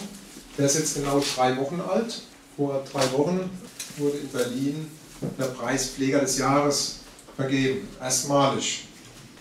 Der 0.57 0.67
ist 0.67 0.79
jetzt 0.79 0.95
genau 0.95 1.21
drei 1.35 1.57
Wochen 1.57 1.81
alt. 1.81 2.23
Vor 2.57 2.85
drei 2.93 3.13
Wochen 3.13 3.51
wurde 3.97 4.19
in 4.19 4.29
Berlin 4.29 4.91
der 5.37 5.47
Preis 5.47 5.91
Pfleger 5.91 6.21
des 6.21 6.39
Jahres 6.39 7.01
vergeben. 7.35 7.89
Erstmalig. 8.01 8.87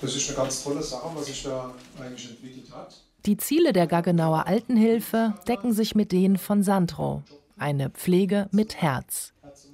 Das 0.01 0.15
ist 0.15 0.27
eine 0.27 0.37
ganz 0.37 0.63
tolle 0.63 0.81
Sache, 0.81 1.07
was 1.13 1.27
sich 1.27 1.43
da 1.43 1.71
eigentlich 1.99 2.31
entwickelt 2.31 2.71
hat. 2.71 2.95
Die 3.27 3.37
Ziele 3.37 3.73
der 3.73 3.85
Gaggenauer 3.85 4.47
Altenhilfe 4.47 5.35
decken 5.47 5.71
sich 5.71 5.93
mit 5.93 6.11
denen 6.11 6.37
von 6.37 6.63
Sandro. 6.63 7.21
Eine 7.59 7.91
Pflege 7.91 8.47
mit 8.51 8.81
Herz. 8.81 9.33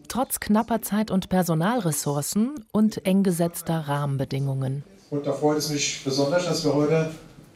Trotz 0.09 0.41
knapper 0.41 0.81
Zeit 0.81 1.09
und 1.09 1.29
Personalressourcen 1.29 2.65
und 2.73 3.05
eng 3.05 3.23
gesetzter 3.23 3.79
Rahmenbedingungen. 3.79 4.83
Und 5.09 5.25
da 5.25 5.31
freut 5.31 5.59
es 5.59 5.69
mich 5.69 6.01
besonders, 6.03 6.45
dass 6.45 6.65
wir 6.65 6.73
heute 6.73 7.11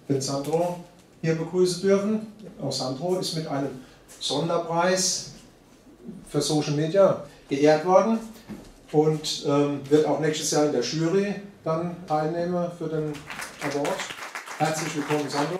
den 0.08 0.22
Sandro 0.22 0.84
hier 1.22 1.36
begrüßen 1.36 1.82
dürfen. 1.82 2.28
Auch 2.62 2.72
Sandro 2.72 3.20
ist 3.20 3.36
mit 3.36 3.48
einem 3.48 3.82
Sonderpreis 4.20 5.32
für 6.30 6.42
Social 6.42 6.74
Media 6.74 7.24
geehrt 7.50 7.86
worden 7.86 8.20
und 8.92 9.46
ähm, 9.48 9.82
wird 9.90 10.06
auch 10.06 10.20
nächstes 10.20 10.52
Jahr 10.52 10.66
in 10.66 10.72
der 10.72 10.82
Jury 10.82 11.36
dann 11.64 11.96
teilnehmen 12.08 12.72
für 12.78 12.88
den 12.88 13.14
Award. 13.62 13.98
Herzlich 14.58 14.96
willkommen, 14.96 15.30
Sandro. 15.30 15.60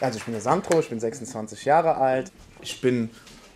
Also 0.00 0.18
ich 0.18 0.24
bin 0.24 0.32
der 0.32 0.42
Sandro, 0.42 0.80
ich 0.80 0.88
bin 0.88 1.00
26 1.00 1.64
Jahre 1.64 1.96
alt. 1.96 2.32
Ich 2.60 2.80
bin 2.80 3.10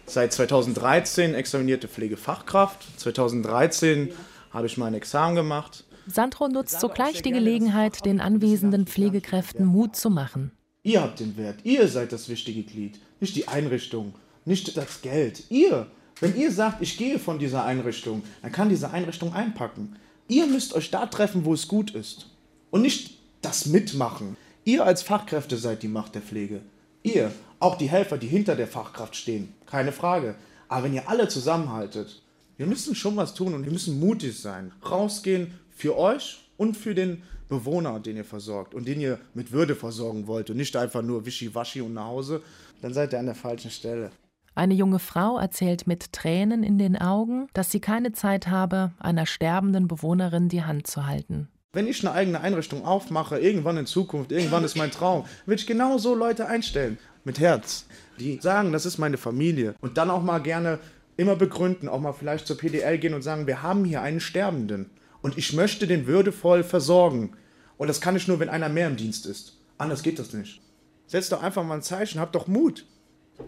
seit 0.06 0.32
2013 0.32 1.34
examinierte 1.34 1.88
Pflegefachkraft. 1.88 2.86
2013 2.98 4.12
habe 4.52 4.66
ich 4.66 4.76
mein 4.78 4.94
Examen 4.94 5.34
gemacht. 5.34 5.84
Sandro 6.10 6.48
nutzt 6.48 6.80
sogleich 6.80 7.20
die 7.20 7.32
Gelegenheit, 7.32 8.06
den 8.06 8.20
anwesenden 8.20 8.86
Pflegekräften 8.86 9.66
Mut 9.66 9.94
zu 9.94 10.08
machen. 10.08 10.52
Ihr 10.82 11.02
habt 11.02 11.20
den 11.20 11.36
Wert, 11.36 11.58
ihr 11.64 11.86
seid 11.86 12.12
das 12.12 12.30
wichtige 12.30 12.62
Glied, 12.62 12.98
nicht 13.20 13.36
die 13.36 13.46
Einrichtung, 13.46 14.14
nicht 14.46 14.74
das 14.78 15.02
Geld. 15.02 15.44
Ihr, 15.50 15.86
wenn 16.20 16.34
ihr 16.34 16.50
sagt, 16.50 16.80
ich 16.80 16.96
gehe 16.96 17.18
von 17.18 17.38
dieser 17.38 17.64
Einrichtung, 17.66 18.22
dann 18.40 18.52
kann 18.52 18.70
diese 18.70 18.90
Einrichtung 18.90 19.34
einpacken. 19.34 19.96
Ihr 20.28 20.46
müsst 20.46 20.72
euch 20.72 20.90
da 20.90 21.04
treffen, 21.06 21.44
wo 21.44 21.52
es 21.52 21.68
gut 21.68 21.90
ist. 21.90 22.30
Und 22.70 22.82
nicht 22.82 23.18
das 23.42 23.66
mitmachen. 23.66 24.38
Ihr 24.64 24.86
als 24.86 25.02
Fachkräfte 25.02 25.58
seid 25.58 25.82
die 25.82 25.88
Macht 25.88 26.14
der 26.14 26.22
Pflege. 26.22 26.62
Ihr, 27.02 27.32
auch 27.60 27.76
die 27.76 27.90
Helfer, 27.90 28.16
die 28.16 28.28
hinter 28.28 28.56
der 28.56 28.66
Fachkraft 28.66 29.14
stehen, 29.14 29.52
keine 29.66 29.92
Frage. 29.92 30.36
Aber 30.68 30.84
wenn 30.84 30.94
ihr 30.94 31.08
alle 31.08 31.28
zusammenhaltet, 31.28 32.22
wir 32.56 32.66
müssen 32.66 32.94
schon 32.94 33.16
was 33.16 33.34
tun 33.34 33.54
und 33.54 33.64
wir 33.64 33.72
müssen 33.72 34.00
mutig 34.00 34.38
sein. 34.38 34.72
Rausgehen 34.88 35.52
für 35.78 35.96
euch 35.96 36.50
und 36.56 36.76
für 36.76 36.94
den 36.94 37.22
Bewohner, 37.48 38.00
den 38.00 38.16
ihr 38.16 38.24
versorgt 38.24 38.74
und 38.74 38.86
den 38.86 39.00
ihr 39.00 39.18
mit 39.32 39.52
Würde 39.52 39.74
versorgen 39.74 40.26
wollt 40.26 40.50
und 40.50 40.56
nicht 40.56 40.76
einfach 40.76 41.02
nur 41.02 41.24
wischiwaschi 41.24 41.80
und 41.80 41.94
nach 41.94 42.06
Hause, 42.06 42.42
dann 42.82 42.92
seid 42.92 43.12
ihr 43.12 43.20
an 43.20 43.26
der 43.26 43.34
falschen 43.34 43.70
Stelle. 43.70 44.10
Eine 44.54 44.74
junge 44.74 44.98
Frau 44.98 45.38
erzählt 45.38 45.86
mit 45.86 46.12
Tränen 46.12 46.64
in 46.64 46.78
den 46.78 46.96
Augen, 46.96 47.46
dass 47.52 47.70
sie 47.70 47.80
keine 47.80 48.12
Zeit 48.12 48.48
habe, 48.48 48.90
einer 48.98 49.24
sterbenden 49.24 49.86
Bewohnerin 49.86 50.48
die 50.48 50.64
Hand 50.64 50.88
zu 50.88 51.06
halten. 51.06 51.48
Wenn 51.72 51.86
ich 51.86 52.04
eine 52.04 52.12
eigene 52.12 52.40
Einrichtung 52.40 52.84
aufmache, 52.84 53.38
irgendwann 53.38 53.76
in 53.76 53.86
Zukunft, 53.86 54.32
irgendwann 54.32 54.64
ist 54.64 54.76
mein 54.76 54.90
Traum, 54.90 55.26
will 55.46 55.54
ich 55.54 55.66
genau 55.66 55.98
so 55.98 56.14
Leute 56.14 56.46
einstellen. 56.46 56.98
Mit 57.24 57.38
Herz. 57.38 57.86
Die 58.18 58.40
sagen, 58.40 58.72
das 58.72 58.84
ist 58.84 58.98
meine 58.98 59.16
Familie. 59.16 59.74
Und 59.80 59.96
dann 59.96 60.10
auch 60.10 60.22
mal 60.22 60.40
gerne 60.40 60.80
immer 61.16 61.36
begründen, 61.36 61.88
auch 61.88 62.00
mal 62.00 62.12
vielleicht 62.12 62.46
zur 62.46 62.56
PDL 62.56 62.98
gehen 62.98 63.14
und 63.14 63.22
sagen, 63.22 63.46
wir 63.46 63.62
haben 63.62 63.84
hier 63.84 64.02
einen 64.02 64.20
Sterbenden. 64.20 64.90
Und 65.22 65.36
ich 65.36 65.52
möchte 65.52 65.86
den 65.86 66.06
würdevoll 66.06 66.62
versorgen. 66.62 67.32
Und 67.76 67.88
das 67.88 68.00
kann 68.00 68.16
ich 68.16 68.28
nur, 68.28 68.40
wenn 68.40 68.48
einer 68.48 68.68
mehr 68.68 68.86
im 68.86 68.96
Dienst 68.96 69.26
ist. 69.26 69.56
Anders 69.78 70.02
geht 70.02 70.18
das 70.18 70.32
nicht. 70.32 70.60
Setzt 71.06 71.32
doch 71.32 71.42
einfach 71.42 71.64
mal 71.64 71.76
ein 71.76 71.82
Zeichen, 71.82 72.20
habt 72.20 72.34
doch 72.34 72.46
Mut. 72.46 72.84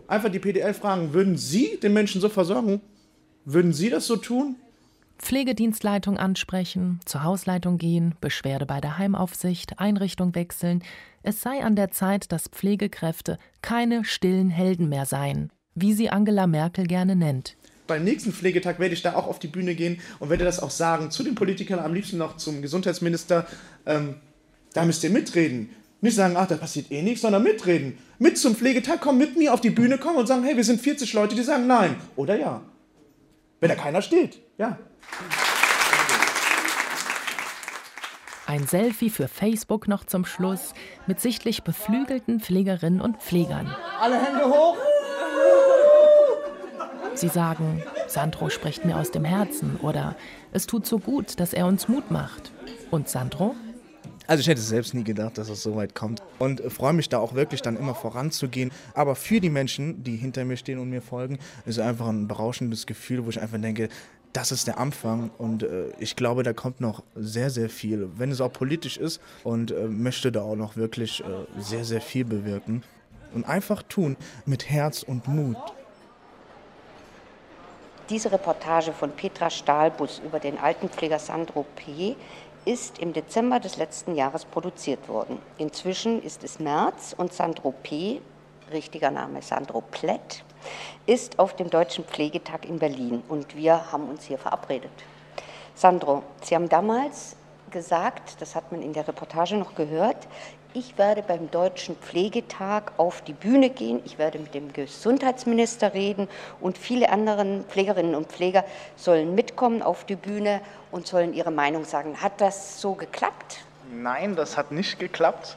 Einfach 0.06 0.30
die 0.30 0.38
PDL 0.38 0.74
fragen, 0.74 1.12
würden 1.12 1.36
Sie 1.36 1.78
den 1.82 1.92
Menschen 1.92 2.20
so 2.20 2.28
versorgen? 2.28 2.80
Würden 3.44 3.72
Sie 3.72 3.90
das 3.90 4.06
so 4.06 4.16
tun? 4.16 4.56
Pflegedienstleitung 5.18 6.16
ansprechen, 6.16 7.00
zur 7.04 7.24
Hausleitung 7.24 7.76
gehen, 7.76 8.14
Beschwerde 8.20 8.64
bei 8.64 8.80
der 8.80 8.96
Heimaufsicht, 8.96 9.78
Einrichtung 9.78 10.34
wechseln. 10.34 10.82
Es 11.22 11.42
sei 11.42 11.62
an 11.62 11.76
der 11.76 11.90
Zeit, 11.90 12.32
dass 12.32 12.48
Pflegekräfte 12.48 13.38
keine 13.60 14.04
stillen 14.04 14.48
Helden 14.48 14.88
mehr 14.88 15.04
seien, 15.04 15.50
wie 15.74 15.92
sie 15.92 16.08
Angela 16.08 16.46
Merkel 16.46 16.86
gerne 16.86 17.16
nennt. 17.16 17.56
Beim 17.90 18.04
nächsten 18.04 18.32
Pflegetag 18.32 18.78
werde 18.78 18.94
ich 18.94 19.02
da 19.02 19.14
auch 19.16 19.26
auf 19.26 19.40
die 19.40 19.48
Bühne 19.48 19.74
gehen 19.74 20.00
und 20.20 20.30
werde 20.30 20.44
das 20.44 20.60
auch 20.60 20.70
sagen 20.70 21.10
zu 21.10 21.24
den 21.24 21.34
Politikern, 21.34 21.80
am 21.80 21.92
liebsten 21.92 22.18
noch 22.18 22.36
zum 22.36 22.62
Gesundheitsminister. 22.62 23.48
Ähm, 23.84 24.14
da 24.74 24.84
müsst 24.84 25.02
ihr 25.02 25.10
mitreden. 25.10 25.70
Nicht 26.00 26.14
sagen, 26.14 26.36
ach, 26.36 26.46
da 26.46 26.54
passiert 26.54 26.92
eh 26.92 27.02
nichts, 27.02 27.22
sondern 27.22 27.42
mitreden. 27.42 27.98
Mit 28.20 28.38
zum 28.38 28.54
Pflegetag, 28.54 29.00
komm 29.00 29.18
mit 29.18 29.36
mir 29.36 29.52
auf 29.52 29.60
die 29.60 29.70
Bühne, 29.70 29.98
kommen 29.98 30.18
und 30.18 30.28
sagen, 30.28 30.44
hey, 30.44 30.56
wir 30.56 30.62
sind 30.62 30.80
40 30.80 31.12
Leute, 31.14 31.34
die 31.34 31.42
sagen 31.42 31.66
nein 31.66 31.96
oder 32.14 32.38
ja. 32.38 32.62
Wenn 33.58 33.70
da 33.70 33.74
keiner 33.74 34.02
steht, 34.02 34.38
ja. 34.56 34.78
Ein 38.46 38.68
Selfie 38.68 39.10
für 39.10 39.26
Facebook 39.26 39.88
noch 39.88 40.04
zum 40.04 40.24
Schluss 40.24 40.74
mit 41.08 41.18
sichtlich 41.18 41.64
beflügelten 41.64 42.38
Pflegerinnen 42.38 43.00
und 43.00 43.16
Pflegern. 43.16 43.74
Alle 44.00 44.14
Hände 44.14 44.44
hoch! 44.44 44.76
Sie 47.20 47.28
sagen, 47.28 47.82
Sandro 48.08 48.48
spricht 48.48 48.86
mir 48.86 48.96
aus 48.96 49.10
dem 49.10 49.26
Herzen 49.26 49.76
oder 49.82 50.16
es 50.52 50.66
tut 50.66 50.86
so 50.86 50.98
gut, 50.98 51.38
dass 51.38 51.52
er 51.52 51.66
uns 51.66 51.86
Mut 51.86 52.10
macht. 52.10 52.50
Und 52.90 53.10
Sandro? 53.10 53.54
Also 54.26 54.40
ich 54.40 54.48
hätte 54.48 54.62
selbst 54.62 54.94
nie 54.94 55.04
gedacht, 55.04 55.36
dass 55.36 55.50
es 55.50 55.62
so 55.62 55.76
weit 55.76 55.94
kommt 55.94 56.22
und 56.38 56.62
freue 56.72 56.94
mich 56.94 57.10
da 57.10 57.18
auch 57.18 57.34
wirklich 57.34 57.60
dann 57.60 57.76
immer 57.76 57.94
voranzugehen. 57.94 58.70
Aber 58.94 59.16
für 59.16 59.38
die 59.38 59.50
Menschen, 59.50 60.02
die 60.02 60.16
hinter 60.16 60.46
mir 60.46 60.56
stehen 60.56 60.78
und 60.78 60.88
mir 60.88 61.02
folgen, 61.02 61.38
ist 61.66 61.78
einfach 61.78 62.08
ein 62.08 62.26
berauschendes 62.26 62.86
Gefühl, 62.86 63.26
wo 63.26 63.28
ich 63.28 63.38
einfach 63.38 63.60
denke, 63.60 63.90
das 64.32 64.50
ist 64.50 64.66
der 64.66 64.78
Anfang 64.78 65.30
und 65.36 65.62
äh, 65.62 65.90
ich 65.98 66.16
glaube, 66.16 66.42
da 66.42 66.54
kommt 66.54 66.80
noch 66.80 67.02
sehr, 67.16 67.50
sehr 67.50 67.68
viel, 67.68 68.08
wenn 68.16 68.30
es 68.30 68.40
auch 68.40 68.52
politisch 68.52 68.96
ist 68.96 69.20
und 69.44 69.72
äh, 69.72 69.88
möchte 69.88 70.32
da 70.32 70.40
auch 70.40 70.56
noch 70.56 70.76
wirklich 70.76 71.20
äh, 71.20 71.60
sehr, 71.60 71.84
sehr 71.84 72.00
viel 72.00 72.24
bewirken. 72.24 72.82
Und 73.34 73.44
einfach 73.44 73.82
tun 73.82 74.16
mit 74.46 74.70
Herz 74.70 75.02
und 75.02 75.28
Mut. 75.28 75.58
Diese 78.10 78.32
Reportage 78.32 78.92
von 78.92 79.12
Petra 79.12 79.50
Stahlbus 79.50 80.20
über 80.24 80.40
den 80.40 80.58
Altenpfleger 80.58 81.20
Sandro 81.20 81.64
P. 81.76 82.16
ist 82.64 82.98
im 82.98 83.12
Dezember 83.12 83.60
des 83.60 83.76
letzten 83.76 84.16
Jahres 84.16 84.44
produziert 84.44 85.08
worden. 85.08 85.38
Inzwischen 85.58 86.20
ist 86.20 86.42
es 86.42 86.58
März 86.58 87.14
und 87.16 87.32
Sandro 87.32 87.72
P., 87.84 88.20
richtiger 88.72 89.12
Name 89.12 89.42
Sandro 89.42 89.80
Plett, 89.80 90.42
ist 91.06 91.38
auf 91.38 91.54
dem 91.54 91.70
Deutschen 91.70 92.04
Pflegetag 92.04 92.64
in 92.64 92.80
Berlin 92.80 93.22
und 93.28 93.54
wir 93.54 93.92
haben 93.92 94.08
uns 94.08 94.24
hier 94.24 94.38
verabredet. 94.38 94.90
Sandro, 95.76 96.24
Sie 96.42 96.56
haben 96.56 96.68
damals 96.68 97.36
gesagt, 97.70 98.40
das 98.40 98.56
hat 98.56 98.72
man 98.72 98.82
in 98.82 98.92
der 98.92 99.06
Reportage 99.06 99.54
noch 99.54 99.76
gehört, 99.76 100.26
ich 100.74 100.98
werde 100.98 101.22
beim 101.22 101.50
Deutschen 101.50 101.96
Pflegetag 101.96 102.92
auf 102.96 103.22
die 103.22 103.32
Bühne 103.32 103.70
gehen, 103.70 104.00
ich 104.04 104.18
werde 104.18 104.38
mit 104.38 104.54
dem 104.54 104.72
Gesundheitsminister 104.72 105.94
reden 105.94 106.28
und 106.60 106.78
viele 106.78 107.10
andere 107.10 107.64
Pflegerinnen 107.68 108.14
und 108.14 108.28
Pfleger 108.28 108.64
sollen 108.96 109.34
mitkommen 109.34 109.82
auf 109.82 110.04
die 110.04 110.16
Bühne 110.16 110.60
und 110.90 111.06
sollen 111.06 111.34
ihre 111.34 111.50
Meinung 111.50 111.84
sagen. 111.84 112.20
Hat 112.22 112.40
das 112.40 112.80
so 112.80 112.94
geklappt? 112.94 113.64
Nein, 113.92 114.36
das 114.36 114.56
hat 114.56 114.70
nicht 114.72 114.98
geklappt. 114.98 115.56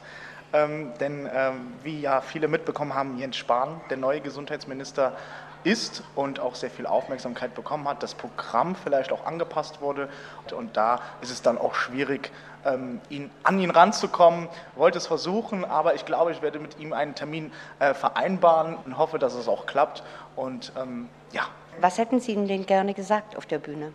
Ähm, 0.52 0.92
denn 1.00 1.28
ähm, 1.34 1.72
wie 1.82 2.00
ja 2.00 2.20
viele 2.20 2.46
mitbekommen 2.46 2.94
haben, 2.94 3.18
Jens 3.18 3.36
Spahn, 3.36 3.80
der 3.90 3.96
neue 3.96 4.20
Gesundheitsminister, 4.20 5.16
ist 5.64 6.02
und 6.14 6.38
auch 6.38 6.54
sehr 6.54 6.70
viel 6.70 6.86
Aufmerksamkeit 6.86 7.54
bekommen 7.54 7.88
hat, 7.88 8.02
das 8.02 8.14
Programm 8.14 8.76
vielleicht 8.76 9.10
auch 9.10 9.26
angepasst 9.26 9.80
wurde. 9.80 10.08
Und 10.54 10.76
da 10.76 11.00
ist 11.22 11.30
es 11.30 11.42
dann 11.42 11.58
auch 11.58 11.74
schwierig, 11.74 12.30
ähm, 12.64 13.00
ihn, 13.08 13.30
an 13.42 13.58
ihn 13.58 13.70
ranzukommen. 13.70 14.48
Wollte 14.76 14.98
es 14.98 15.06
versuchen, 15.06 15.64
aber 15.64 15.94
ich 15.94 16.04
glaube, 16.04 16.32
ich 16.32 16.42
werde 16.42 16.58
mit 16.58 16.78
ihm 16.78 16.92
einen 16.92 17.14
Termin 17.14 17.52
äh, 17.78 17.94
vereinbaren 17.94 18.76
und 18.84 18.98
hoffe, 18.98 19.18
dass 19.18 19.34
es 19.34 19.48
auch 19.48 19.66
klappt. 19.66 20.02
Und 20.36 20.72
ähm, 20.80 21.08
ja. 21.32 21.42
Was 21.80 21.98
hätten 21.98 22.20
Sie 22.20 22.32
ihm 22.32 22.46
denn 22.46 22.66
gerne 22.66 22.94
gesagt 22.94 23.36
auf 23.36 23.46
der 23.46 23.58
Bühne? 23.58 23.92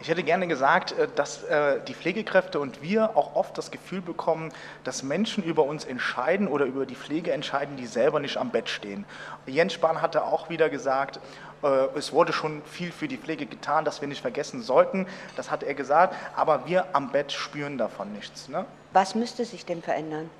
Ich 0.00 0.08
hätte 0.08 0.22
gerne 0.22 0.46
gesagt, 0.46 0.92
äh, 0.92 1.08
dass 1.14 1.42
äh, 1.44 1.80
die 1.86 1.94
Pflegekräfte 1.94 2.60
und 2.60 2.82
wir 2.82 3.16
auch 3.16 3.34
oft 3.34 3.58
das 3.58 3.70
Gefühl 3.70 4.00
bekommen, 4.00 4.52
dass 4.84 5.02
Menschen 5.02 5.42
über 5.42 5.64
uns 5.64 5.84
entscheiden 5.84 6.46
oder 6.46 6.66
über 6.66 6.86
die 6.86 6.94
Pflege 6.94 7.32
entscheiden, 7.32 7.76
die 7.76 7.86
selber 7.86 8.20
nicht 8.20 8.36
am 8.36 8.50
Bett 8.50 8.68
stehen. 8.68 9.04
Jens 9.46 9.72
Spahn 9.72 10.00
hatte 10.00 10.24
auch 10.24 10.50
wieder 10.50 10.68
gesagt, 10.68 11.18
äh, 11.62 11.68
es 11.96 12.12
wurde 12.12 12.32
schon 12.32 12.62
viel 12.62 12.92
für 12.92 13.08
die 13.08 13.18
Pflege 13.18 13.46
getan, 13.46 13.84
das 13.84 14.00
wir 14.00 14.08
nicht 14.08 14.20
vergessen 14.20 14.62
sollten. 14.62 15.06
Das 15.36 15.50
hat 15.50 15.62
er 15.62 15.74
gesagt, 15.74 16.14
aber 16.36 16.66
wir 16.66 16.86
am 16.92 17.10
Bett 17.10 17.32
spüren 17.32 17.76
davon 17.76 18.12
nichts. 18.12 18.48
Ne? 18.48 18.64
Was 18.92 19.14
müsste 19.14 19.44
sich 19.44 19.66
denn 19.66 19.82
verändern? 19.82 20.30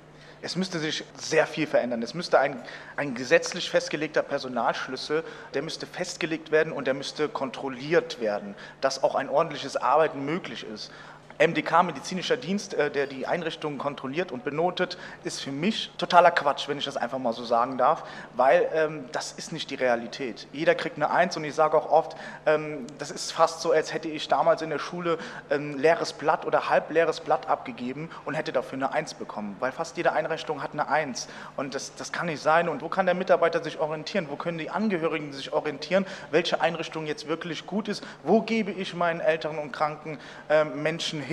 Es 0.41 0.55
müsste 0.55 0.79
sich 0.79 1.03
sehr 1.17 1.45
viel 1.45 1.67
verändern. 1.67 2.01
Es 2.01 2.13
müsste 2.13 2.39
ein, 2.39 2.61
ein 2.95 3.13
gesetzlich 3.13 3.69
festgelegter 3.69 4.21
Personalschlüssel, 4.21 5.23
der 5.53 5.61
müsste 5.61 5.85
festgelegt 5.85 6.51
werden 6.51 6.71
und 6.71 6.87
der 6.87 6.93
müsste 6.93 7.27
kontrolliert 7.27 8.21
werden, 8.21 8.55
dass 8.79 9.03
auch 9.03 9.15
ein 9.15 9.29
ordentliches 9.29 9.75
Arbeiten 9.75 10.23
möglich 10.23 10.65
ist. 10.65 10.91
MDK, 11.39 11.83
medizinischer 11.83 12.35
Dienst, 12.35 12.73
äh, 12.73 12.91
der 12.91 13.07
die 13.07 13.25
Einrichtungen 13.25 13.77
kontrolliert 13.77 14.33
und 14.33 14.43
benotet, 14.43 14.97
ist 15.23 15.39
für 15.39 15.53
mich 15.53 15.89
totaler 15.97 16.31
Quatsch, 16.31 16.67
wenn 16.67 16.77
ich 16.77 16.83
das 16.83 16.97
einfach 16.97 17.17
mal 17.17 17.31
so 17.31 17.45
sagen 17.45 17.77
darf, 17.77 18.03
weil 18.35 18.69
ähm, 18.73 19.05
das 19.13 19.31
ist 19.31 19.53
nicht 19.53 19.69
die 19.69 19.75
Realität. 19.75 20.47
Jeder 20.51 20.75
kriegt 20.75 20.97
eine 20.97 21.09
Eins 21.09 21.37
und 21.37 21.45
ich 21.45 21.55
sage 21.55 21.77
auch 21.77 21.89
oft, 21.89 22.17
ähm, 22.45 22.85
das 22.97 23.09
ist 23.09 23.31
fast 23.31 23.61
so, 23.61 23.71
als 23.71 23.93
hätte 23.93 24.09
ich 24.09 24.27
damals 24.27 24.61
in 24.61 24.69
der 24.69 24.79
Schule 24.79 25.17
ein 25.49 25.77
leeres 25.77 26.11
Blatt 26.11 26.45
oder 26.45 26.69
halbleeres 26.69 27.21
Blatt 27.21 27.47
abgegeben 27.47 28.09
und 28.25 28.33
hätte 28.33 28.51
dafür 28.51 28.73
eine 28.73 28.91
Eins 28.91 29.13
bekommen, 29.13 29.55
weil 29.61 29.71
fast 29.71 29.95
jede 29.95 30.11
Einrichtung 30.11 30.61
hat 30.61 30.73
eine 30.73 30.89
Eins 30.89 31.29
und 31.55 31.73
das, 31.73 31.95
das 31.95 32.11
kann 32.11 32.25
nicht 32.25 32.43
sein. 32.43 32.67
Und 32.67 32.81
wo 32.81 32.89
kann 32.89 33.05
der 33.05 33.15
Mitarbeiter 33.15 33.63
sich 33.63 33.79
orientieren? 33.79 34.27
Wo 34.29 34.35
können 34.35 34.57
die 34.57 34.71
Angehörigen 34.71 35.31
sich 35.31 35.53
orientieren, 35.53 36.05
welche 36.31 36.59
Einrichtung 36.59 37.05
jetzt 37.05 37.29
wirklich 37.29 37.65
gut 37.65 37.87
ist? 37.87 38.03
Wo 38.23 38.41
gebe 38.41 38.71
ich 38.71 38.93
meinen 38.93 39.21
älteren 39.21 39.57
und 39.57 39.71
kranken 39.71 40.19
äh, 40.49 40.65
Menschen 40.65 41.21
hin 41.21 41.28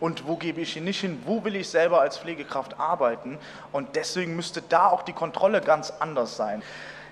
und 0.00 0.26
wo 0.26 0.36
gebe 0.36 0.60
ich 0.60 0.76
ihn 0.76 0.84
nicht 0.84 1.00
hin, 1.00 1.22
wo 1.24 1.44
will 1.44 1.56
ich 1.56 1.68
selber 1.68 2.00
als 2.00 2.18
Pflegekraft 2.18 2.78
arbeiten. 2.78 3.38
Und 3.72 3.96
deswegen 3.96 4.36
müsste 4.36 4.62
da 4.62 4.88
auch 4.88 5.02
die 5.02 5.12
Kontrolle 5.12 5.60
ganz 5.60 5.92
anders 6.00 6.36
sein. 6.36 6.62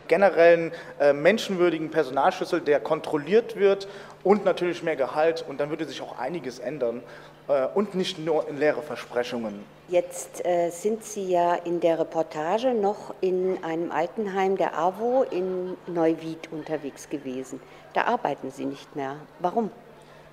Generellen 0.08 0.72
äh, 1.00 1.12
menschenwürdigen 1.12 1.90
Personalschlüssel, 1.90 2.60
der 2.60 2.80
kontrolliert 2.80 3.56
wird 3.56 3.88
und 4.22 4.44
natürlich 4.44 4.82
mehr 4.82 4.96
Gehalt 4.96 5.44
und 5.48 5.58
dann 5.58 5.70
würde 5.70 5.84
sich 5.84 6.00
auch 6.00 6.18
einiges 6.18 6.58
ändern 6.58 7.02
äh, 7.48 7.66
und 7.74 7.94
nicht 7.94 8.18
nur 8.18 8.48
in 8.48 8.58
leere 8.58 8.82
Versprechungen. 8.82 9.64
Jetzt 9.88 10.44
äh, 10.44 10.70
sind 10.70 11.04
Sie 11.04 11.30
ja 11.30 11.54
in 11.54 11.80
der 11.80 11.98
Reportage 11.98 12.74
noch 12.74 13.14
in 13.20 13.62
einem 13.62 13.92
Altenheim 13.92 14.56
der 14.56 14.76
AWO 14.76 15.24
in 15.30 15.76
Neuwied 15.86 16.50
unterwegs 16.50 17.08
gewesen. 17.08 17.60
Da 17.94 18.04
arbeiten 18.04 18.50
Sie 18.50 18.64
nicht 18.64 18.96
mehr. 18.96 19.16
Warum? 19.38 19.70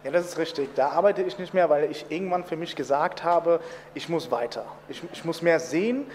Ja, 0.03 0.11
das 0.11 0.25
ist 0.25 0.37
richtig. 0.37 0.75
Da 0.75 0.89
arbeite 0.89 1.21
ich 1.21 1.39
nicht 1.39 1.53
mehr, 1.53 1.69
weil 1.69 1.89
ich 1.89 2.05
irgendwann 2.09 2.43
für 2.43 2.57
mich 2.57 2.75
gesagt 2.75 3.23
habe, 3.23 3.61
ich 3.93 4.09
muss 4.09 4.31
weiter. 4.31 4.65
Ich, 4.89 5.01
ich 5.13 5.23
muss 5.23 5.41
mehr 5.41 5.59
sehen. 5.61 6.05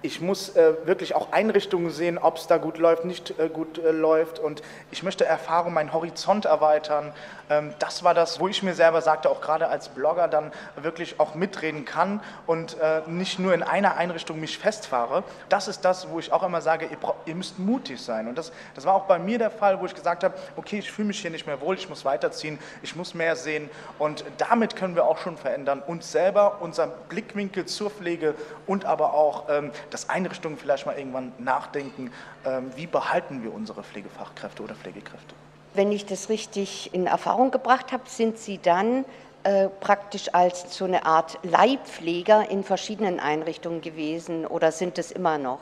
Ich 0.00 0.20
muss 0.22 0.56
äh, 0.56 0.74
wirklich 0.86 1.14
auch 1.14 1.32
Einrichtungen 1.32 1.90
sehen, 1.90 2.16
ob 2.16 2.38
es 2.38 2.46
da 2.46 2.56
gut 2.56 2.78
läuft, 2.78 3.04
nicht 3.04 3.38
äh, 3.38 3.48
gut 3.48 3.78
äh, 3.78 3.90
läuft. 3.90 4.38
Und 4.38 4.62
ich 4.90 5.02
möchte 5.02 5.26
Erfahrung, 5.26 5.74
meinen 5.74 5.92
Horizont 5.92 6.46
erweitern. 6.46 7.12
Ähm, 7.50 7.74
das 7.78 8.02
war 8.02 8.14
das, 8.14 8.40
wo 8.40 8.48
ich 8.48 8.62
mir 8.62 8.74
selber 8.74 9.02
sagte, 9.02 9.28
auch 9.28 9.42
gerade 9.42 9.68
als 9.68 9.90
Blogger 9.90 10.28
dann 10.28 10.50
wirklich 10.76 11.20
auch 11.20 11.34
mitreden 11.34 11.84
kann 11.84 12.22
und 12.46 12.78
äh, 12.80 13.02
nicht 13.06 13.38
nur 13.38 13.52
in 13.52 13.62
einer 13.62 13.96
Einrichtung 13.96 14.40
mich 14.40 14.58
festfahre. 14.58 15.24
Das 15.50 15.68
ist 15.68 15.84
das, 15.84 16.08
wo 16.08 16.18
ich 16.18 16.32
auch 16.32 16.42
immer 16.42 16.62
sage, 16.62 16.86
ihr, 16.86 16.98
ihr 17.26 17.34
müsst 17.34 17.58
mutig 17.58 18.00
sein. 18.00 18.28
Und 18.28 18.38
das, 18.38 18.52
das 18.74 18.86
war 18.86 18.94
auch 18.94 19.04
bei 19.04 19.18
mir 19.18 19.38
der 19.38 19.50
Fall, 19.50 19.78
wo 19.80 19.86
ich 19.86 19.94
gesagt 19.94 20.24
habe, 20.24 20.34
okay, 20.56 20.78
ich 20.78 20.90
fühle 20.90 21.08
mich 21.08 21.20
hier 21.20 21.30
nicht 21.30 21.46
mehr 21.46 21.60
wohl, 21.60 21.74
ich 21.74 21.88
muss 21.88 22.04
weiterziehen, 22.04 22.58
ich 22.82 22.96
muss 22.96 23.12
mehr 23.12 23.36
sehen. 23.36 23.68
Und 23.98 24.24
damit 24.38 24.74
können 24.74 24.94
wir 24.94 25.04
auch 25.04 25.18
schon 25.18 25.36
verändern, 25.36 25.82
uns 25.86 26.10
selber, 26.10 26.58
unser 26.60 26.86
Blickwinkel 26.86 27.66
zur 27.66 27.90
Pflege 27.90 28.34
und 28.66 28.84
aber 28.84 29.12
auch 29.14 29.48
ähm, 29.50 29.70
dass 29.90 30.08
Einrichtungen 30.08 30.58
vielleicht 30.58 30.86
mal 30.86 30.96
irgendwann 30.96 31.32
nachdenken, 31.38 32.10
ähm, 32.44 32.70
wie 32.76 32.86
behalten 32.86 33.42
wir 33.42 33.52
unsere 33.52 33.82
Pflegefachkräfte 33.82 34.62
oder 34.62 34.74
Pflegekräfte. 34.74 35.34
Wenn 35.74 35.90
ich 35.90 36.04
das 36.04 36.28
richtig 36.28 36.92
in 36.92 37.06
Erfahrung 37.06 37.50
gebracht 37.50 37.92
habe, 37.92 38.02
sind 38.06 38.38
Sie 38.38 38.58
dann 38.58 39.04
äh, 39.44 39.68
praktisch 39.68 40.32
als 40.34 40.76
so 40.76 40.84
eine 40.84 41.06
Art 41.06 41.38
Leihpfleger 41.42 42.50
in 42.50 42.62
verschiedenen 42.62 43.20
Einrichtungen 43.20 43.80
gewesen 43.80 44.46
oder 44.46 44.70
sind 44.70 44.98
es 44.98 45.10
immer 45.10 45.38
noch? 45.38 45.60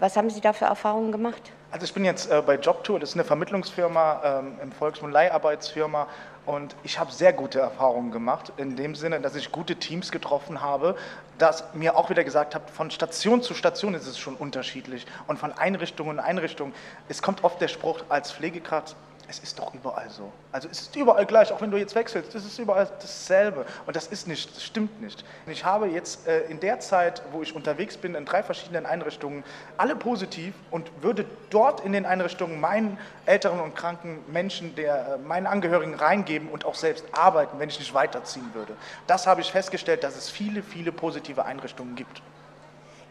Was 0.00 0.16
haben 0.16 0.30
Sie 0.30 0.40
da 0.40 0.52
für 0.52 0.64
Erfahrungen 0.64 1.12
gemacht? 1.12 1.52
Also 1.72 1.86
ich 1.86 1.94
bin 1.94 2.04
jetzt 2.04 2.30
äh, 2.30 2.42
bei 2.44 2.56
Jobtour, 2.56 3.00
das 3.00 3.08
ist 3.08 3.14
eine 3.14 3.24
Vermittlungsfirma, 3.24 4.40
ähm, 4.40 4.58
im 4.62 4.72
Volksmund 4.72 5.10
Leiharbeitsfirma 5.10 6.06
und 6.44 6.76
ich 6.82 6.98
habe 6.98 7.10
sehr 7.10 7.32
gute 7.32 7.60
Erfahrungen 7.60 8.10
gemacht, 8.10 8.52
in 8.58 8.76
dem 8.76 8.94
Sinne, 8.94 9.22
dass 9.22 9.34
ich 9.36 9.50
gute 9.50 9.76
Teams 9.76 10.12
getroffen 10.12 10.60
habe, 10.60 10.96
dass 11.38 11.64
mir 11.72 11.96
auch 11.96 12.10
wieder 12.10 12.24
gesagt 12.24 12.54
habt, 12.54 12.68
von 12.68 12.90
Station 12.90 13.40
zu 13.40 13.54
Station 13.54 13.94
ist 13.94 14.06
es 14.06 14.18
schon 14.18 14.34
unterschiedlich 14.34 15.06
und 15.28 15.38
von 15.38 15.50
Einrichtung 15.50 16.08
und 16.08 16.18
Einrichtung. 16.18 16.74
Es 17.08 17.22
kommt 17.22 17.42
oft 17.42 17.58
der 17.58 17.68
Spruch 17.68 18.00
als 18.10 18.32
Pflegekraft, 18.32 18.94
es 19.28 19.38
ist 19.38 19.58
doch 19.58 19.72
überall 19.74 20.10
so. 20.10 20.30
Also 20.50 20.68
es 20.70 20.80
ist 20.80 20.96
überall 20.96 21.24
gleich, 21.26 21.52
auch 21.52 21.60
wenn 21.60 21.70
du 21.70 21.76
jetzt 21.76 21.94
wechselst, 21.94 22.34
es 22.34 22.44
ist 22.44 22.58
überall 22.58 22.88
dasselbe. 23.00 23.64
Und 23.86 23.96
das 23.96 24.06
ist 24.06 24.26
nicht, 24.28 24.54
das 24.54 24.62
stimmt 24.62 25.00
nicht. 25.00 25.24
Ich 25.46 25.64
habe 25.64 25.86
jetzt 25.86 26.26
äh, 26.26 26.42
in 26.46 26.60
der 26.60 26.80
Zeit, 26.80 27.22
wo 27.32 27.42
ich 27.42 27.54
unterwegs 27.54 27.96
bin, 27.96 28.14
in 28.14 28.24
drei 28.24 28.42
verschiedenen 28.42 28.86
Einrichtungen, 28.86 29.44
alle 29.76 29.96
positiv 29.96 30.54
und 30.70 30.90
würde 31.02 31.24
dort 31.50 31.80
in 31.80 31.92
den 31.92 32.04
Einrichtungen 32.04 32.60
meinen 32.60 32.98
älteren 33.26 33.60
und 33.60 33.74
kranken 33.74 34.24
Menschen, 34.26 34.74
der, 34.74 35.14
äh, 35.14 35.18
meinen 35.18 35.46
Angehörigen 35.46 35.94
reingeben 35.94 36.48
und 36.48 36.64
auch 36.64 36.74
selbst 36.74 37.04
arbeiten, 37.12 37.58
wenn 37.58 37.68
ich 37.68 37.78
nicht 37.78 37.94
weiterziehen 37.94 38.50
würde. 38.54 38.74
Das 39.06 39.26
habe 39.26 39.40
ich 39.40 39.50
festgestellt, 39.50 40.04
dass 40.04 40.16
es 40.16 40.28
viele, 40.28 40.62
viele 40.62 40.92
positive 40.92 41.44
Einrichtungen 41.44 41.94
gibt. 41.94 42.22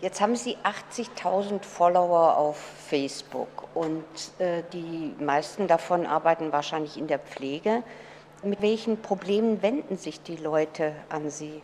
Jetzt 0.01 0.19
haben 0.19 0.35
Sie 0.35 0.57
80.000 0.63 1.63
Follower 1.63 2.35
auf 2.35 2.57
Facebook 2.57 3.67
und 3.75 4.03
äh, 4.39 4.63
die 4.73 5.13
meisten 5.23 5.67
davon 5.67 6.07
arbeiten 6.07 6.51
wahrscheinlich 6.51 6.97
in 6.97 7.05
der 7.05 7.19
Pflege. 7.19 7.83
Mit 8.41 8.63
welchen 8.63 8.99
Problemen 9.03 9.61
wenden 9.61 9.97
sich 9.97 10.23
die 10.23 10.37
Leute 10.37 10.95
an 11.09 11.29
Sie? 11.29 11.61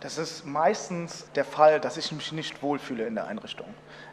Das 0.00 0.18
ist 0.18 0.44
meistens 0.44 1.26
der 1.34 1.44
Fall, 1.44 1.80
dass 1.80 1.96
ich 1.96 2.12
mich 2.12 2.32
nicht 2.32 2.62
wohlfühle 2.62 3.06
in 3.06 3.14
der 3.14 3.26
Einrichtung 3.26 3.66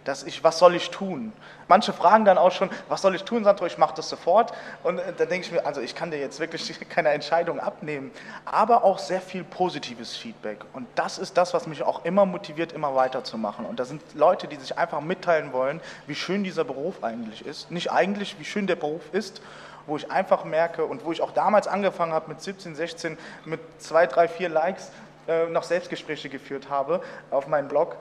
dass 0.05 0.23
ich, 0.23 0.43
was 0.43 0.59
soll 0.59 0.75
ich 0.75 0.89
tun? 0.89 1.33
Manche 1.67 1.93
fragen 1.93 2.25
dann 2.25 2.37
auch 2.37 2.51
schon, 2.51 2.69
was 2.89 3.01
soll 3.01 3.15
ich 3.15 3.23
tun, 3.23 3.43
Sandro, 3.43 3.65
ich 3.65 3.77
mache 3.77 3.95
das 3.95 4.09
sofort. 4.09 4.53
Und 4.83 4.99
äh, 4.99 5.13
da 5.17 5.25
denke 5.25 5.47
ich 5.47 5.51
mir, 5.51 5.65
also 5.65 5.81
ich 5.81 5.95
kann 5.95 6.11
dir 6.11 6.19
jetzt 6.19 6.39
wirklich 6.39 6.79
keine 6.89 7.09
Entscheidung 7.09 7.59
abnehmen, 7.59 8.11
aber 8.45 8.83
auch 8.83 8.99
sehr 8.99 9.21
viel 9.21 9.43
positives 9.43 10.15
Feedback. 10.15 10.59
Und 10.73 10.87
das 10.95 11.17
ist 11.17 11.37
das, 11.37 11.53
was 11.53 11.67
mich 11.67 11.83
auch 11.83 12.05
immer 12.05 12.25
motiviert, 12.25 12.73
immer 12.73 12.95
weiterzumachen. 12.95 13.65
Und 13.65 13.79
da 13.79 13.85
sind 13.85 14.01
Leute, 14.13 14.47
die 14.47 14.57
sich 14.57 14.77
einfach 14.77 15.01
mitteilen 15.01 15.53
wollen, 15.53 15.81
wie 16.07 16.15
schön 16.15 16.43
dieser 16.43 16.63
Beruf 16.63 17.03
eigentlich 17.03 17.45
ist. 17.45 17.71
Nicht 17.71 17.91
eigentlich, 17.91 18.37
wie 18.39 18.45
schön 18.45 18.67
der 18.67 18.75
Beruf 18.75 19.01
ist, 19.13 19.41
wo 19.85 19.97
ich 19.97 20.09
einfach 20.11 20.45
merke 20.45 20.85
und 20.85 21.03
wo 21.03 21.11
ich 21.11 21.21
auch 21.21 21.31
damals 21.31 21.67
angefangen 21.67 22.13
habe 22.13 22.29
mit 22.29 22.41
17, 22.41 22.75
16, 22.75 23.17
mit 23.43 23.59
zwei, 23.79 24.07
drei, 24.07 24.29
vier 24.29 24.47
Likes, 24.47 24.91
äh, 25.27 25.47
noch 25.47 25.63
Selbstgespräche 25.63 26.29
geführt 26.29 26.69
habe 26.69 27.01
auf 27.31 27.47
meinem 27.47 27.67
Blog 27.67 27.97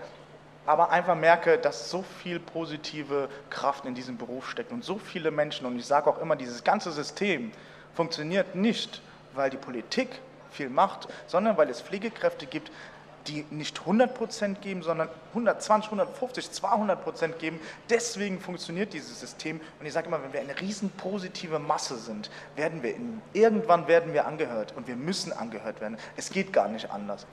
aber 0.64 0.90
einfach 0.90 1.16
merke, 1.16 1.58
dass 1.58 1.90
so 1.90 2.02
viel 2.02 2.38
positive 2.38 3.28
Kraft 3.50 3.84
in 3.84 3.94
diesem 3.94 4.16
Beruf 4.16 4.48
steckt 4.48 4.72
und 4.72 4.84
so 4.84 4.98
viele 4.98 5.30
Menschen. 5.30 5.66
Und 5.66 5.78
ich 5.78 5.86
sage 5.86 6.08
auch 6.08 6.20
immer, 6.20 6.36
dieses 6.36 6.62
ganze 6.62 6.92
System 6.92 7.50
funktioniert 7.94 8.54
nicht, 8.54 9.02
weil 9.34 9.50
die 9.50 9.56
Politik 9.56 10.08
viel 10.50 10.68
macht, 10.68 11.08
sondern 11.26 11.56
weil 11.56 11.68
es 11.68 11.80
Pflegekräfte 11.80 12.46
gibt, 12.46 12.70
die 13.26 13.44
nicht 13.50 13.78
100% 13.80 14.56
geben, 14.60 14.82
sondern 14.82 15.08
120, 15.30 15.90
150, 15.90 16.46
200% 16.46 17.32
geben. 17.38 17.60
Deswegen 17.88 18.40
funktioniert 18.40 18.92
dieses 18.92 19.20
System. 19.20 19.60
Und 19.80 19.86
ich 19.86 19.92
sage 19.92 20.08
immer, 20.08 20.22
wenn 20.22 20.32
wir 20.32 20.40
eine 20.40 20.60
riesen 20.60 20.90
positive 20.90 21.58
Masse 21.58 21.96
sind, 21.96 22.30
werden 22.56 22.82
wir 22.82 22.94
in, 22.94 23.22
irgendwann 23.32 23.86
werden 23.86 24.12
wir 24.12 24.26
angehört 24.26 24.74
und 24.76 24.86
wir 24.86 24.96
müssen 24.96 25.32
angehört 25.32 25.80
werden. 25.80 25.96
Es 26.16 26.30
geht 26.30 26.52
gar 26.52 26.68
nicht 26.68 26.90
anders. 26.90 27.26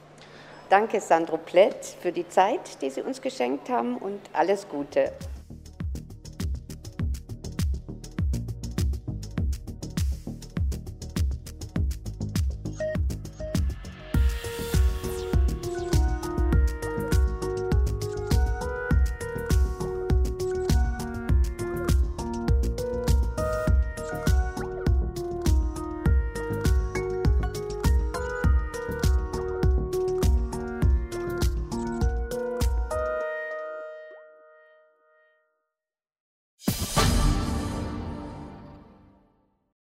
Danke, 0.70 1.02
Sandro 1.02 1.38
Plett, 1.38 1.98
für 2.00 2.12
die 2.12 2.28
Zeit, 2.30 2.82
die 2.82 2.92
Sie 2.92 3.02
uns 3.02 3.22
geschenkt 3.22 3.70
haben 3.70 3.98
und 3.98 4.20
alles 4.34 4.68
Gute. 4.70 5.12